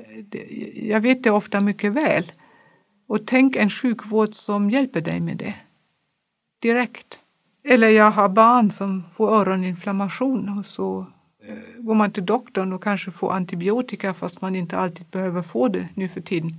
[0.74, 2.32] jag vet det ofta mycket väl.
[3.08, 5.54] Och tänk en sjukvård som hjälper dig med det.
[6.62, 7.20] Direkt.
[7.64, 11.06] Eller jag har barn som får öroninflammation och så
[11.78, 15.88] går man till doktorn och kanske får antibiotika fast man inte alltid behöver få det
[15.94, 16.50] nu för tiden.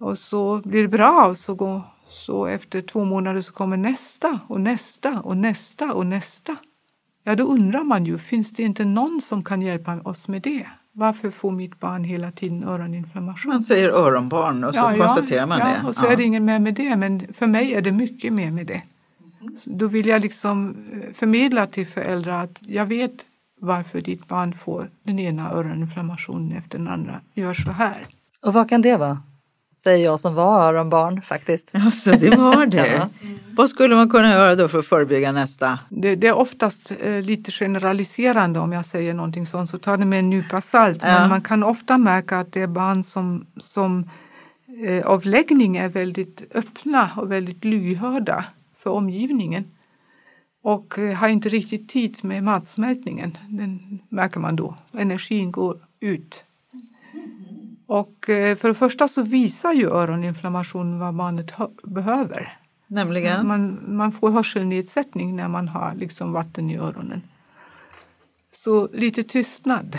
[0.00, 4.38] Och så blir det bra och så, går, så efter två månader så kommer nästa
[4.46, 6.56] och nästa och nästa och nästa.
[7.24, 10.66] Ja, då undrar man ju, finns det inte någon som kan hjälpa oss med det?
[10.92, 13.52] Varför får mitt barn hela tiden öroninflammation?
[13.52, 15.88] Man säger öronbarn och så konstaterar man ja, det.
[15.88, 18.50] och så är det inget mer med det, men för mig är det mycket mer
[18.50, 18.82] med det.
[19.58, 23.24] Så Då vill jag liksom eh, förmedla till föräldrar att jag vet
[23.60, 27.20] varför ditt barn får den ena öroninflammationen efter den andra.
[27.34, 28.06] Gör så här.
[28.42, 29.18] Och vad kan det vara?
[29.82, 31.70] Säger jag som var öronbarn faktiskt.
[31.74, 32.86] Alltså, det var det.
[32.96, 33.08] Ja.
[33.56, 35.78] Vad skulle man kunna göra då för att förebygga nästa?
[35.88, 40.04] Det, det är oftast eh, lite generaliserande om jag säger någonting sånt, så ta det
[40.04, 40.98] med en nypa salt.
[41.02, 41.20] Ja.
[41.20, 44.10] Men man kan ofta märka att det är barn som, som
[44.86, 48.44] eh, av läggning är väldigt öppna och väldigt lyhörda
[48.82, 49.64] för omgivningen.
[50.62, 53.38] Och eh, har inte riktigt tid med matsmältningen.
[53.48, 54.76] Den märker man då.
[54.92, 56.44] Energin går ut.
[57.86, 62.56] Och eh, för det första så visar ju öroninflammation vad barnet hö- behöver.
[62.86, 63.46] Nämligen?
[63.46, 67.22] Man, man får hörselnedsättning när man har liksom vatten i öronen.
[68.52, 69.98] Så lite tystnad,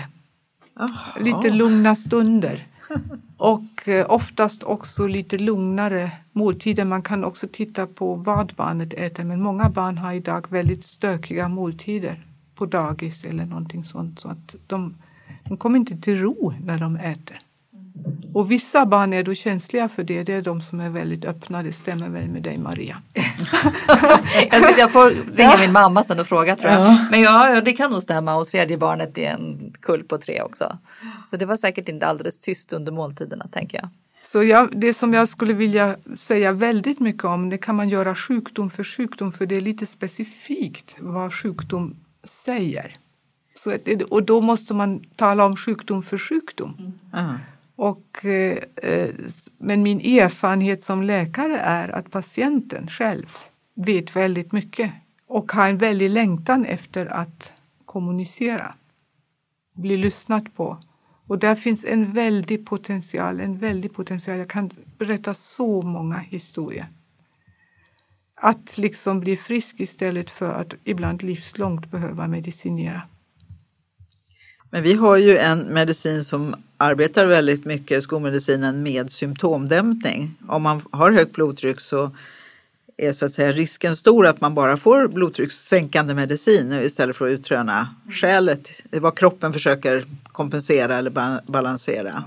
[1.19, 2.67] lite lugna stunder
[3.41, 6.85] och eh, oftast också lite lugnare måltider.
[6.85, 11.47] Man kan också titta på vad barnet äter men många barn har idag väldigt stökiga
[11.47, 12.25] måltider
[12.55, 14.97] på dagis eller någonting sånt så att de,
[15.43, 17.39] de kommer inte till ro när de äter.
[18.33, 20.23] Och vissa barn är då känsliga för det.
[20.23, 21.63] Det är de som är väldigt öppna.
[21.63, 23.01] Det stämmer väl med dig Maria?
[24.51, 26.97] Alltså, jag får ringa min mamma sen och fråga tror jag.
[27.11, 28.35] Men ja, ja, det kan nog stämma.
[28.35, 30.77] Och tredje barnet är en kull på tre också.
[31.25, 33.89] Så det var säkert inte alldeles tyst under måltiderna tänker jag.
[34.23, 38.15] Så jag, det som jag skulle vilja säga väldigt mycket om, det kan man göra
[38.15, 42.97] sjukdom för sjukdom, för det är lite specifikt vad sjukdom säger.
[43.63, 43.77] Så
[44.09, 46.99] och då måste man tala om sjukdom för sjukdom.
[47.11, 47.37] Ja.
[47.81, 49.09] Och, eh,
[49.57, 53.37] men min erfarenhet som läkare är att patienten själv
[53.73, 54.91] vet väldigt mycket
[55.27, 57.53] och har en väldig längtan efter att
[57.85, 58.73] kommunicera.
[59.73, 60.77] bli lyssnat på.
[61.27, 64.37] Och där finns en väldig potential, en väldig potential.
[64.37, 66.87] Jag kan berätta så många historier.
[68.35, 73.01] Att liksom bli frisk istället för att ibland livslångt behöva medicinera.
[74.73, 80.35] Men vi har ju en medicin som arbetar väldigt mycket, skolmedicinen, med symptomdämpning.
[80.47, 82.11] Om man har högt blodtryck så
[82.97, 87.31] är så att säga risken stor att man bara får blodtryckssänkande medicin istället för att
[87.31, 92.23] utröna skälet, vad kroppen försöker kompensera eller balansera.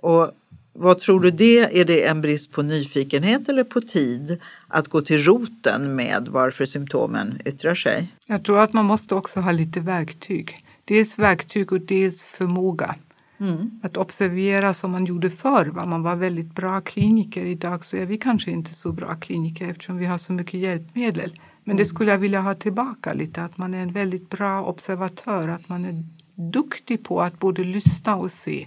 [0.00, 0.30] Och
[0.72, 1.80] vad tror du det?
[1.80, 4.38] Är det en brist på nyfikenhet eller på tid
[4.68, 8.08] att gå till roten med varför symptomen yttrar sig?
[8.26, 10.56] Jag tror att man måste också ha lite verktyg.
[10.90, 12.94] Dels verktyg och dels förmåga.
[13.40, 13.80] Mm.
[13.82, 15.66] Att observera som man gjorde förr.
[15.66, 15.86] Va?
[15.86, 17.44] Man var väldigt bra kliniker.
[17.44, 21.32] Idag så är vi kanske inte så bra kliniker eftersom vi har så mycket hjälpmedel.
[21.64, 21.86] Men det mm.
[21.86, 23.44] skulle jag vilja ha tillbaka lite.
[23.44, 25.48] Att man är en väldigt bra observatör.
[25.48, 28.66] Att man är duktig på att både lyssna och se.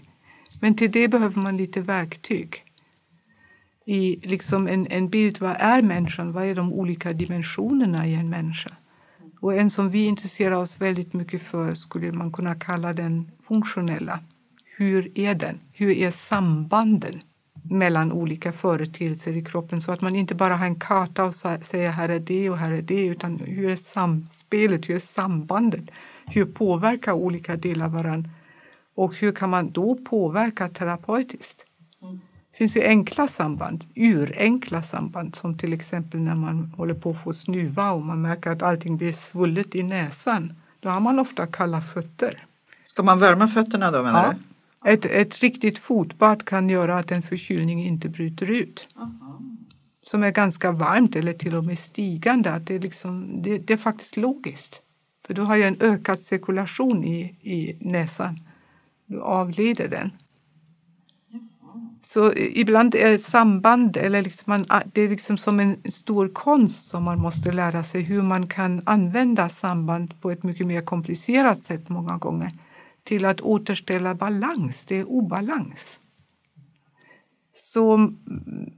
[0.62, 2.64] Men till det behöver man lite verktyg.
[3.86, 6.32] I liksom en, en bild, vad är människan?
[6.32, 8.72] Vad är de olika dimensionerna i en människa?
[9.44, 14.20] Och en som vi intresserar oss väldigt mycket för skulle man kunna kalla den funktionella.
[14.78, 15.60] Hur är den?
[15.72, 17.22] Hur är sambanden
[17.64, 21.90] mellan olika företeelser i kroppen så att man inte bara har en karta och säger
[21.90, 25.86] här är det och här är det utan hur är samspelet, hur är sambandet?
[26.26, 28.30] Hur påverkar olika delar varandra?
[28.96, 31.66] Och hur kan man då påverka terapeutiskt?
[32.54, 37.24] Det finns ju enkla samband, urenkla samband som till exempel när man håller på att
[37.24, 40.54] få snuva och man märker att allting blir svullet i näsan.
[40.80, 42.46] Då har man ofta kalla fötter.
[42.84, 44.34] Ska man värma fötterna då menar ja.
[44.84, 44.90] du?
[44.92, 48.88] Ett, ett riktigt fotbad kan göra att en förkylning inte bryter ut.
[48.96, 49.42] Aha.
[50.04, 52.52] Som är ganska varmt eller till och med stigande.
[52.52, 54.82] Att det, är liksom, det, det är faktiskt logiskt.
[55.28, 58.40] För då har jag en ökad cirkulation i, i näsan.
[59.06, 60.12] Då avleder den.
[62.14, 66.88] Så ibland är samband, eller liksom man, ah, det är liksom som en stor konst
[66.88, 71.62] som man måste lära sig hur man kan använda samband på ett mycket mer komplicerat
[71.62, 72.52] sätt många gånger
[73.04, 74.86] till att återställa balans.
[74.86, 76.00] Det är obalans.
[77.56, 78.18] Så mm,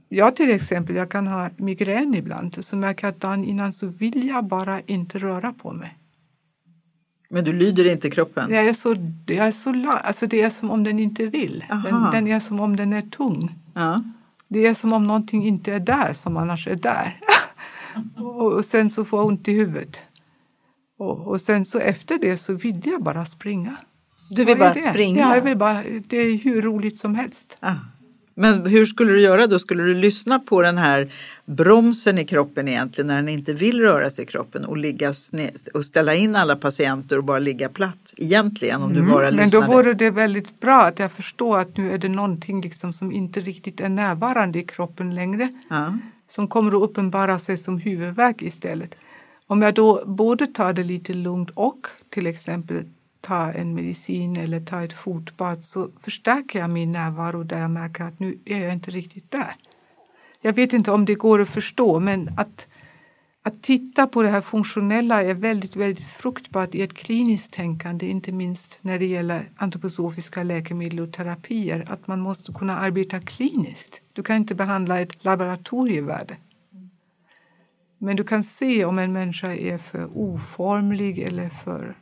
[0.08, 3.72] jag till exempel, jag kan ha migrän ibland och så märker jag att dagen innan
[3.72, 5.98] så vill jag bara inte röra på mig.
[7.28, 8.50] Men du lyder inte kroppen?
[8.50, 8.96] Jag är så,
[9.26, 11.64] jag är så, alltså det är som om den inte vill.
[11.68, 13.54] Den, den, är som om den är tung.
[13.74, 14.02] Ja.
[14.48, 17.20] Det är som om någonting inte är där som annars är där.
[18.16, 20.00] och, och, sen så får jag ont i huvudet.
[20.98, 23.76] Och, och sen så efter det så vill jag bara springa.
[24.30, 25.20] Du vill bara springa?
[25.20, 27.56] Ja, jag vill bara, det är hur roligt som helst.
[27.60, 27.74] Ah.
[28.38, 29.58] Men hur skulle du göra då?
[29.58, 31.12] Skulle du lyssna på den här
[31.44, 35.14] bromsen i kroppen egentligen när den inte vill röra sig i kroppen och, ligga
[35.74, 39.04] och ställa in alla patienter och bara ligga platt egentligen om mm.
[39.04, 39.66] du bara lyssnade?
[39.66, 42.92] Men då vore det väldigt bra att jag förstår att nu är det någonting liksom
[42.92, 45.52] som inte riktigt är närvarande i kroppen längre.
[45.70, 45.98] Ja.
[46.28, 48.94] Som kommer att uppenbara sig som huvudvärk istället.
[49.46, 52.84] Om jag då både tar det lite lugnt och till exempel
[53.26, 58.04] ta en medicin eller ta ett fotbad så förstärker jag min närvaro där jag märker
[58.04, 59.52] att nu är jag inte riktigt där.
[60.40, 62.66] Jag vet inte om det går att förstå men att,
[63.42, 68.32] att titta på det här funktionella är väldigt, väldigt fruktbart i ett kliniskt tänkande, inte
[68.32, 74.00] minst när det gäller antroposofiska läkemedel och terapier, att man måste kunna arbeta kliniskt.
[74.12, 76.36] Du kan inte behandla ett laboratorievärde.
[77.98, 81.96] Men du kan se om en människa är för oformlig eller för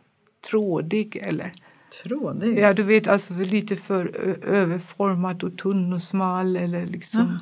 [0.50, 1.52] trådig eller
[2.02, 2.58] Trådig?
[2.58, 4.16] Ja, du vet alltså lite för
[4.46, 6.56] överformat och tunn och smal.
[6.56, 7.38] Eller liksom.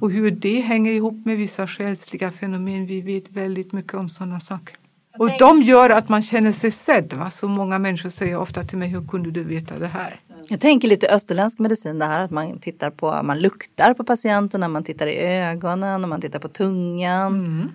[0.00, 2.86] Och hur det hänger ihop med vissa själsliga fenomen.
[2.86, 4.76] Vi vet väldigt mycket om sådana saker.
[5.18, 7.12] Och de gör att man känner sig sedd.
[7.12, 7.30] Va?
[7.30, 10.20] Så många människor säger ofta till mig, hur kunde du veta det här?
[10.48, 14.72] Jag tänker lite österländsk medicin det här att man tittar på, man luktar på patienten,
[14.72, 17.34] man tittar i ögonen, man tittar på tungan.
[17.34, 17.68] Mm.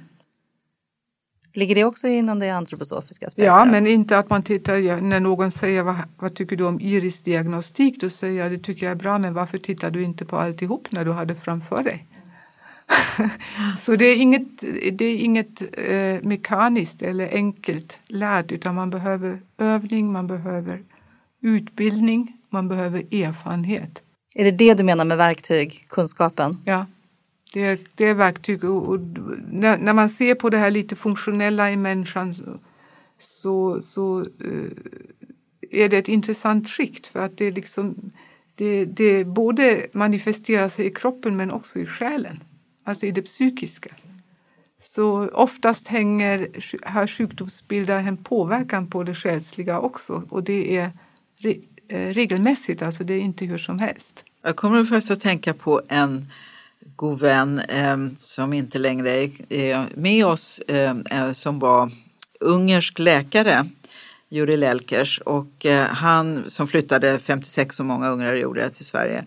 [1.60, 3.45] Ligger det också inom det antroposofiska spektrat?
[3.45, 8.01] Ja, men inte att man tittar, när någon säger vad, vad tycker du om irisdiagnostik,
[8.01, 10.88] då säger jag det tycker jag är bra, men varför tittar du inte på alltihop
[10.91, 12.07] när du har det framför dig?
[13.86, 14.60] Så det är inget,
[14.91, 20.84] det är inget eh, mekaniskt eller enkelt lärt, utan man behöver övning, man behöver
[21.41, 24.01] utbildning, man behöver erfarenhet.
[24.36, 26.57] Är det det du menar med verktyg, kunskapen?
[26.66, 26.86] Ja.
[27.54, 28.64] Det är, det är verktyg.
[28.64, 29.00] Och, och
[29.52, 32.60] när, när, man ser på det här lite funktionella i människan så,
[33.20, 34.72] så, så uh,
[35.72, 38.12] är det ett intressant skikt för att det, liksom,
[38.56, 42.43] det, det både manifesterar sig i kroppen men också i själen,
[42.84, 43.89] alltså i det psykiska.
[44.82, 46.50] Så oftast hänger,
[46.84, 50.91] har sjukdomsbilder en påverkan på det själsliga också och det är
[51.39, 51.56] re,
[51.88, 54.26] eh, regelmässigt, alltså det är inte hur som helst.
[54.41, 56.32] Jag kommer först att tänka på en
[56.96, 60.96] god vän eh, som inte längre är med oss, eh,
[61.34, 61.92] som var
[62.40, 63.66] ungersk läkare,
[64.30, 69.26] Juri Lelkers, och eh, han som flyttade 56 som många ungrare gjorde till Sverige.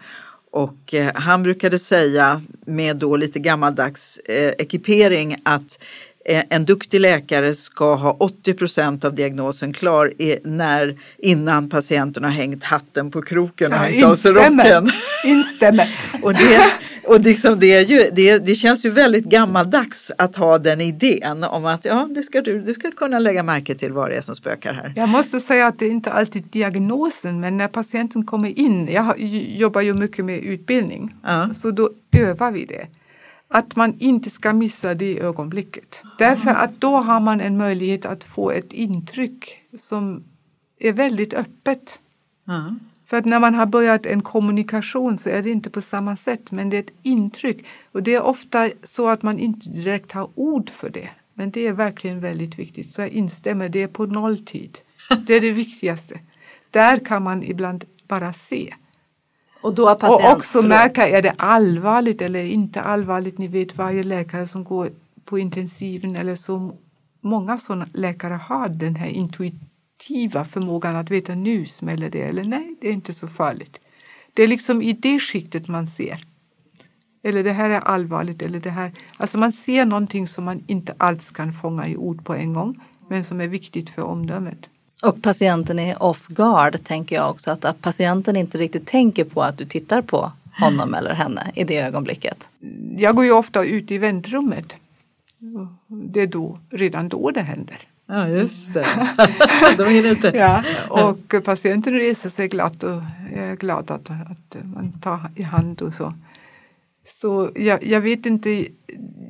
[0.50, 5.78] Och eh, han brukade säga med då lite gammaldags eh, ekipering att
[6.24, 10.12] Eh, en duktig läkare ska ha 80 procent av diagnosen klar
[10.44, 14.90] när, innan patienten har hängt hatten på kroken och Ja, hängt av sig rocken.
[15.24, 16.00] Instämmer.
[16.22, 16.60] och det,
[17.04, 21.44] och liksom det, är ju, det, det känns ju väldigt gammaldags att ha den idén
[21.44, 24.22] om att ja, det ska du, du ska kunna lägga märke till vad det är
[24.22, 24.92] som spökar här.
[24.96, 29.20] Jag måste säga att det är inte alltid diagnosen, men när patienten kommer in, jag
[29.56, 31.50] jobbar ju mycket med utbildning, Ja.
[31.54, 32.86] så då övar vi det.
[33.48, 36.02] Att man inte ska missa det ögonblicket.
[36.18, 40.24] Därför att då har man en möjlighet att få ett intryck som
[40.80, 41.98] är väldigt öppet.
[42.46, 42.74] Ja.
[43.12, 46.50] För att när man har börjat en kommunikation så är det inte på samma sätt,
[46.50, 47.64] men det är ett intryck.
[47.92, 51.08] Och det är ofta så att man inte direkt har ord för det.
[51.34, 52.92] Men det är verkligen väldigt viktigt.
[52.92, 54.78] Så jag instämmer, det är på nolltid.
[55.26, 56.20] Det är det viktigaste.
[56.70, 58.74] Där kan man ibland bara se.
[59.62, 60.24] Och då patient...
[60.24, 63.38] och också märka, är det allvarligt eller inte allvarligt?
[63.38, 64.90] Ni vet varje läkare som går
[65.24, 66.76] på intensiven eller så
[67.20, 69.08] många sådana läkare har den här
[70.10, 73.78] intuitiva förmågan att veta nu smäller det eller nej, det är inte så farligt.
[74.34, 76.24] Det är liksom i det skiktet man ser.
[77.22, 78.92] Eller det här är allvarligt eller det här.
[79.16, 82.80] Alltså man ser någonting som man inte alls kan fånga i ord på en gång
[83.08, 84.68] men som är viktigt för omdömet.
[85.02, 87.50] Och patienten är off guard tänker jag också.
[87.50, 91.64] Att, att patienten inte riktigt tänker på att du tittar på honom eller henne i
[91.64, 92.48] det ögonblicket.
[92.96, 94.74] Jag går ju ofta ut i väntrummet.
[95.88, 97.91] Det är då, redan då det händer.
[98.06, 98.86] Ja, just det.
[99.78, 100.32] De hinner inte.
[100.34, 103.02] Ja, och patienten reser sig glatt och
[103.34, 106.14] är glad att, att man tar i hand och så.
[107.20, 108.66] Så jag, jag vet inte,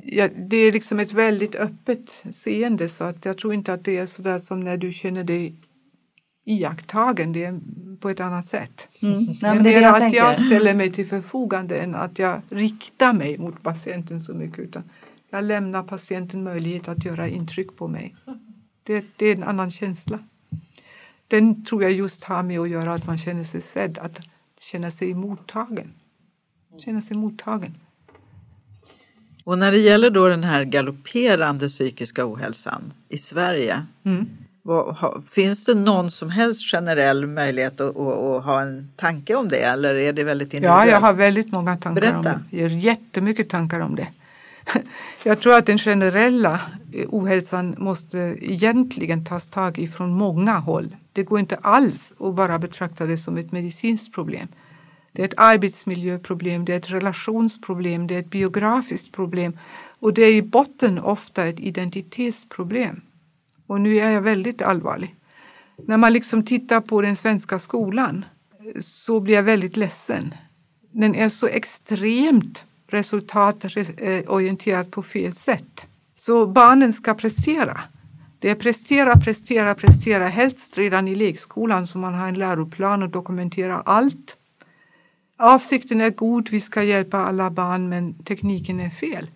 [0.03, 3.97] jag, det är liksom ett väldigt öppet seende så att jag tror inte att det
[3.97, 5.55] är så där som när du känner dig
[6.45, 7.59] iakttagen, det är
[7.99, 8.87] på ett annat sätt.
[9.01, 9.25] Mm.
[9.25, 10.17] Nej, men det är mer att tänker.
[10.17, 14.83] jag ställer mig till förfogande än att jag riktar mig mot patienten så mycket utan
[15.29, 18.15] jag lämnar patienten möjlighet att göra intryck på mig.
[18.83, 20.19] Det, det är en annan känsla.
[21.27, 24.19] Den tror jag just har med att göra att man känner sig sedd, att
[24.59, 25.93] känna sig mottagen.
[26.85, 27.73] Känna sig mottagen.
[29.43, 34.25] Och när det gäller då den här galopperande psykiska ohälsan i Sverige, Mm.
[34.61, 39.49] vad, finns det någon som helst generell möjlighet att, att, att ha en tanke om
[39.49, 40.91] det eller är det väldigt Ja, individuellt?
[40.91, 42.39] jag har väldigt många tankar om Berätta.
[42.51, 42.57] det.
[42.57, 44.07] Jag har jättemycket tankar om det.
[45.23, 46.61] Jag tror att den generella
[46.93, 50.95] eh, ohälsan måste egentligen tas tag i från många håll.
[51.13, 54.47] Det går inte alls att bara betrakta det som ett medicinskt problem.
[55.11, 59.57] Det är ett arbetsmiljöproblem, det är ett relationsproblem, det är ett biografiskt problem
[59.99, 63.01] och det är i botten ofta ett identitetsproblem.
[63.67, 65.15] Och nu är jag väldigt allvarlig.
[65.87, 68.25] När man liksom tittar på den svenska skolan
[68.59, 70.33] eh, så blir jag väldigt ledsen.
[70.91, 75.87] Den är så extremt resultatorienterat eh, på fel sätt.
[76.15, 77.81] Så barnen ska prestera.
[78.39, 83.09] Det är prestera, prestera, prestera, helst redan i lekskolan så man har en läroplan och
[83.09, 84.35] dokumenterar allt.
[85.37, 89.29] Avsikten är god, vi ska hjälpa alla barn men tekniken är fel.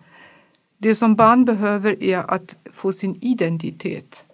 [0.78, 4.24] Det som barn behöver är att få sin identitet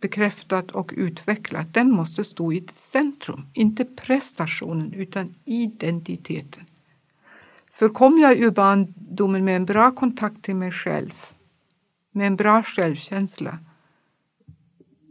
[0.00, 1.66] bekräftad och utvecklad.
[1.72, 6.64] Den måste stå i ett centrum, inte prestationen utan identiteten.
[7.78, 11.12] För kom jag ur barndomen med en bra kontakt till mig själv,
[12.12, 13.58] med en bra självkänsla,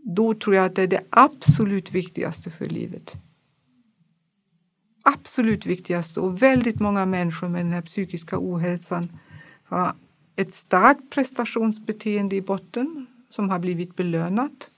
[0.03, 3.13] då tror jag att det är det absolut viktigaste för livet.
[5.03, 9.11] Absolut viktigaste och väldigt många människor med den här psykiska ohälsan
[9.63, 9.93] har
[10.35, 14.69] ett starkt prestationsbeteende i botten som har blivit belönat.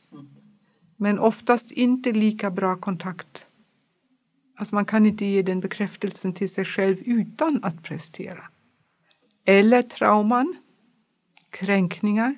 [0.96, 3.47] Men oftast inte lika bra kontakt.
[4.60, 8.44] Alltså man kan inte ge den bekräftelsen till sig själv utan att prestera.
[9.46, 10.56] Eller trauman,
[11.50, 12.36] kränkningar,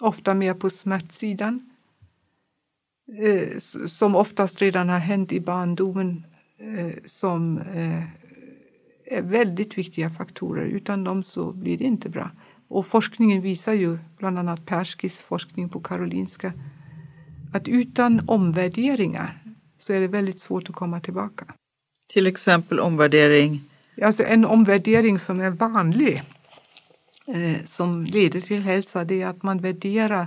[0.00, 1.70] ofta mer på smärtsidan,
[3.18, 6.26] eh, som oftast redan har hänt i barndomen
[6.58, 8.02] eh, som eh,
[9.04, 10.64] är väldigt viktiga faktorer.
[10.64, 12.30] Utan dem så blir det inte bra.
[12.68, 16.52] Och forskningen visar ju, bland annat Perskis forskning på Karolinska,
[17.52, 19.41] att utan omvärderingar
[19.82, 21.44] så är det väldigt svårt att komma tillbaka.
[22.08, 23.60] Till exempel omvärdering.
[24.02, 26.22] Alltså en omvärdering som är vanlig,
[27.26, 30.26] eh, som leder till hälsa, det är att man värderar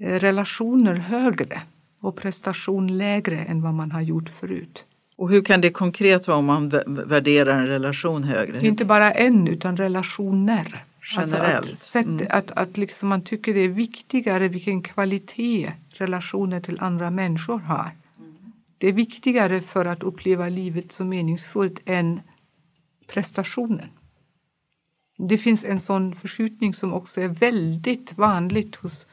[0.00, 1.62] eh, relationer högre.
[2.00, 4.84] och prestation lägre än vad man har gjort förut.
[5.16, 8.66] Och hur kan det konkret vara om man värderar en relation högre?
[8.66, 10.84] Inte bara en utan relationer.
[11.16, 11.56] Generellt?
[11.56, 12.26] Alltså att, sätt, mm.
[12.30, 17.90] att, att liksom man tycker det är viktigare vilken kvalitet relationer till andra människor har.
[18.78, 22.20] Det är viktigare för att uppleva livet som meningsfullt än
[23.06, 23.88] prestationen.
[25.18, 29.06] Det finns en sån förskjutning som också är väldigt vanligt hos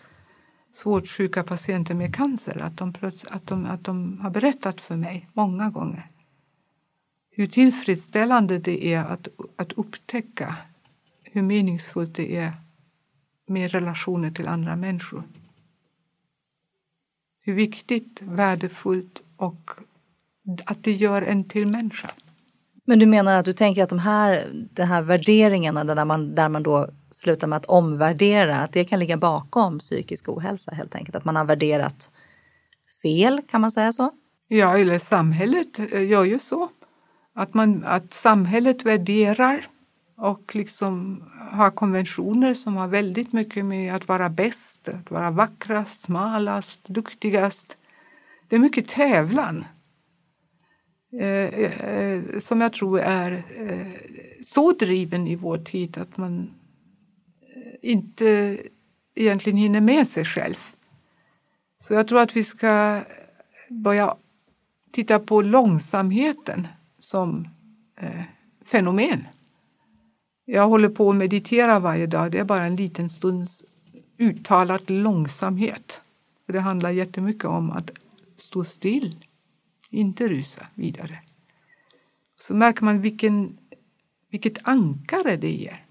[0.73, 2.57] svårt sjuka patienter med cancer.
[2.57, 2.93] Att de,
[3.29, 6.09] att, de, att de har berättat för mig många gånger
[7.35, 10.57] hur tillfredsställande det är att, att upptäcka
[11.23, 12.53] hur meningsfullt det är
[13.45, 15.23] med relationer till andra människor.
[17.41, 19.71] Hur viktigt, värdefullt och
[20.65, 22.09] att det gör en till människa.
[22.85, 26.49] Men du menar att du tänker att de här, de här värderingarna där man, där
[26.49, 31.15] man då slutar med att omvärdera, att det kan ligga bakom psykisk ohälsa helt enkelt?
[31.15, 32.11] Att man har värderat
[33.01, 34.11] fel, kan man säga så?
[34.47, 35.79] Ja, eller samhället
[36.09, 36.69] gör ju så.
[37.35, 39.67] Att, man, att samhället värderar
[40.17, 46.01] och liksom har konventioner som har väldigt mycket med att vara bäst, att vara vackrast,
[46.01, 47.77] smalast, duktigast.
[48.47, 49.65] Det är mycket tävlan
[51.19, 53.87] eh, eh, som jag tror är eh,
[54.45, 56.53] så driven i vår tid att man
[57.41, 58.59] eh, inte
[59.15, 60.57] egentligen hinner med sig själv.
[61.79, 63.01] Så jag tror att vi ska
[63.69, 64.15] börja
[64.91, 66.67] titta på långsamheten
[66.99, 67.47] som
[67.97, 68.21] eh,
[68.65, 69.27] fenomen.
[70.45, 72.31] Jag håller på att meditera varje dag.
[72.31, 73.63] Det är bara en liten stunds
[74.17, 75.99] uttalad långsamhet.
[76.45, 77.89] För Det handlar jättemycket om att
[78.43, 79.25] stå still,
[79.89, 81.19] inte rusa vidare.
[82.39, 83.57] Så märker man vilken,
[84.29, 85.85] vilket ankare det ger.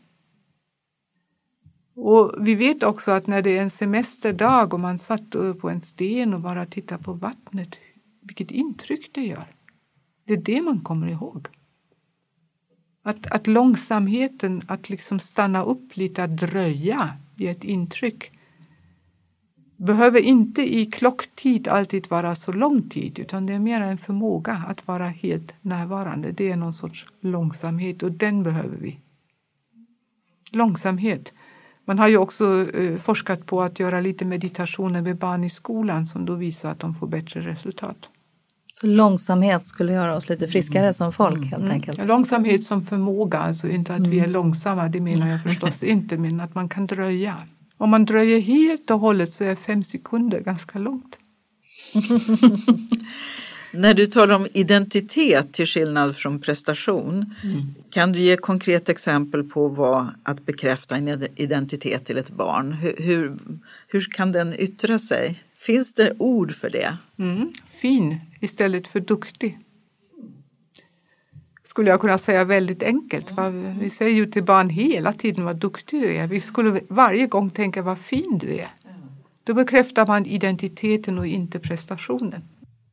[1.95, 5.31] Och Vi vet också att när det är en semesterdag och man satt
[5.61, 7.79] på en sten och bara tittar på vattnet,
[8.21, 9.47] vilket intryck det gör.
[10.25, 11.49] Det är det man kommer ihåg.
[13.03, 18.33] Att, att långsamheten, att liksom stanna upp lite, att dröja, ger ett intryck.
[19.83, 24.63] Behöver inte i klocktid alltid vara så lång tid utan det är mer en förmåga
[24.69, 26.33] att vara helt närvarande.
[26.33, 28.99] Det är någon sorts långsamhet och den behöver vi.
[30.53, 31.33] Långsamhet.
[31.85, 36.07] Man har ju också eh, forskat på att göra lite meditationer med barn i skolan
[36.07, 38.09] som då visar att de får bättre resultat.
[38.73, 41.49] Så långsamhet skulle göra oss lite friskare som folk mm.
[41.49, 41.99] helt enkelt?
[41.99, 42.09] Mm.
[42.09, 44.11] Långsamhet som förmåga, alltså inte att mm.
[44.11, 47.37] vi är långsamma, det menar jag förstås inte, men att man kan dröja.
[47.83, 51.17] Om man dröjer helt och hållet så är fem sekunder ganska långt.
[53.73, 57.75] När du talar om identitet till skillnad från prestation, mm.
[57.91, 62.73] kan du ge konkret exempel på vad att bekräfta en identitet till ett barn?
[62.73, 63.39] Hur, hur,
[63.89, 65.43] hur kan den yttra sig?
[65.59, 66.97] Finns det ord för det?
[67.19, 67.53] Mm.
[67.71, 69.59] Fin istället för duktig.
[71.73, 73.27] Skulle jag kunna säga väldigt enkelt.
[73.81, 76.27] Vi säger ju till barn hela tiden vad duktig du är.
[76.27, 78.69] Vi skulle varje gång tänka vad fin du är.
[79.45, 82.45] Då bekräftar man identiteten och inte prestationen.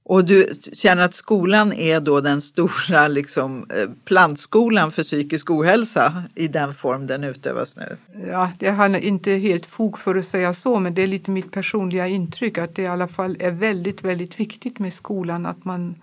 [0.03, 6.23] Och du känner att skolan är då den stora liksom, eh, plantskolan för psykisk ohälsa
[6.35, 7.97] i den form den utövas nu?
[8.27, 11.51] Ja, jag har inte helt fog för att säga så, men det är lite mitt
[11.51, 15.95] personliga intryck att det i alla fall är väldigt, väldigt viktigt med skolan att man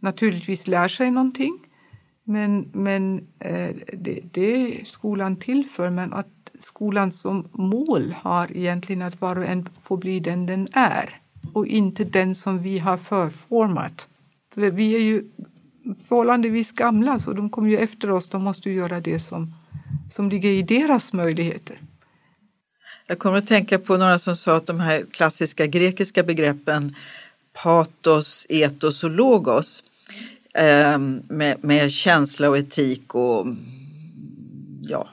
[0.00, 1.58] naturligtvis lär sig någonting.
[2.28, 6.26] Men, men eh, det, det är skolan till för, men att
[6.58, 11.20] skolan som mål har egentligen att var och en får bli den den är
[11.52, 14.06] och inte den som vi har förformat.
[14.54, 15.24] För vi är ju
[16.08, 18.28] förhållandevis gamla så de kommer ju efter oss.
[18.28, 19.54] De måste ju göra det som,
[20.12, 21.80] som ligger i deras möjligheter.
[23.06, 26.94] Jag kommer att tänka på några som sa att de här klassiska grekiska begreppen
[27.52, 29.82] patos, etos och logos
[30.56, 30.98] eh,
[31.28, 33.46] med, med känsla och etik och
[34.82, 35.08] ja,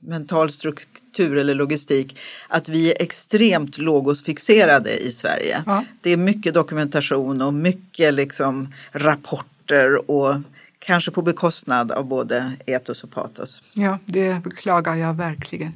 [0.00, 5.62] mental struktur eller logistik att vi är extremt logosfixerade i Sverige.
[5.66, 5.84] Ja.
[6.00, 10.34] Det är mycket dokumentation och mycket liksom rapporter och
[10.78, 13.62] kanske på bekostnad av både etos och patos.
[13.72, 15.72] Ja, det beklagar jag verkligen.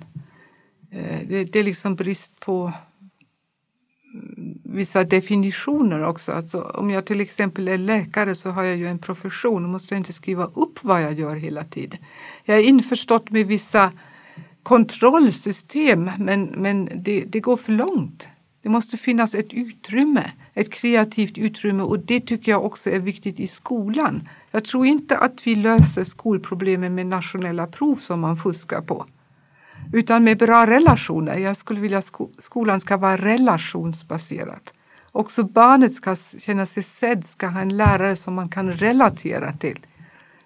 [0.90, 2.72] Eh, det, det är liksom brist på
[4.62, 6.32] vissa definitioner också.
[6.32, 9.94] Alltså, om jag till exempel är läkare så har jag ju en profession och måste
[9.94, 12.00] jag inte skriva upp vad jag gör hela tiden.
[12.44, 13.92] Jag är införstått med vissa
[14.62, 18.28] kontrollsystem men, men det, det går för långt.
[18.62, 23.40] Det måste finnas ett utrymme, ett kreativt utrymme och det tycker jag också är viktigt
[23.40, 24.28] i skolan.
[24.50, 29.06] Jag tror inte att vi löser skolproblemen med nationella prov som man fuskar på.
[29.92, 31.36] Utan med bra relationer.
[31.36, 34.70] Jag skulle vilja att skolan ska vara relationsbaserad.
[35.12, 39.78] Också barnet ska känna sig sedd, ska ha en lärare som man kan relatera till.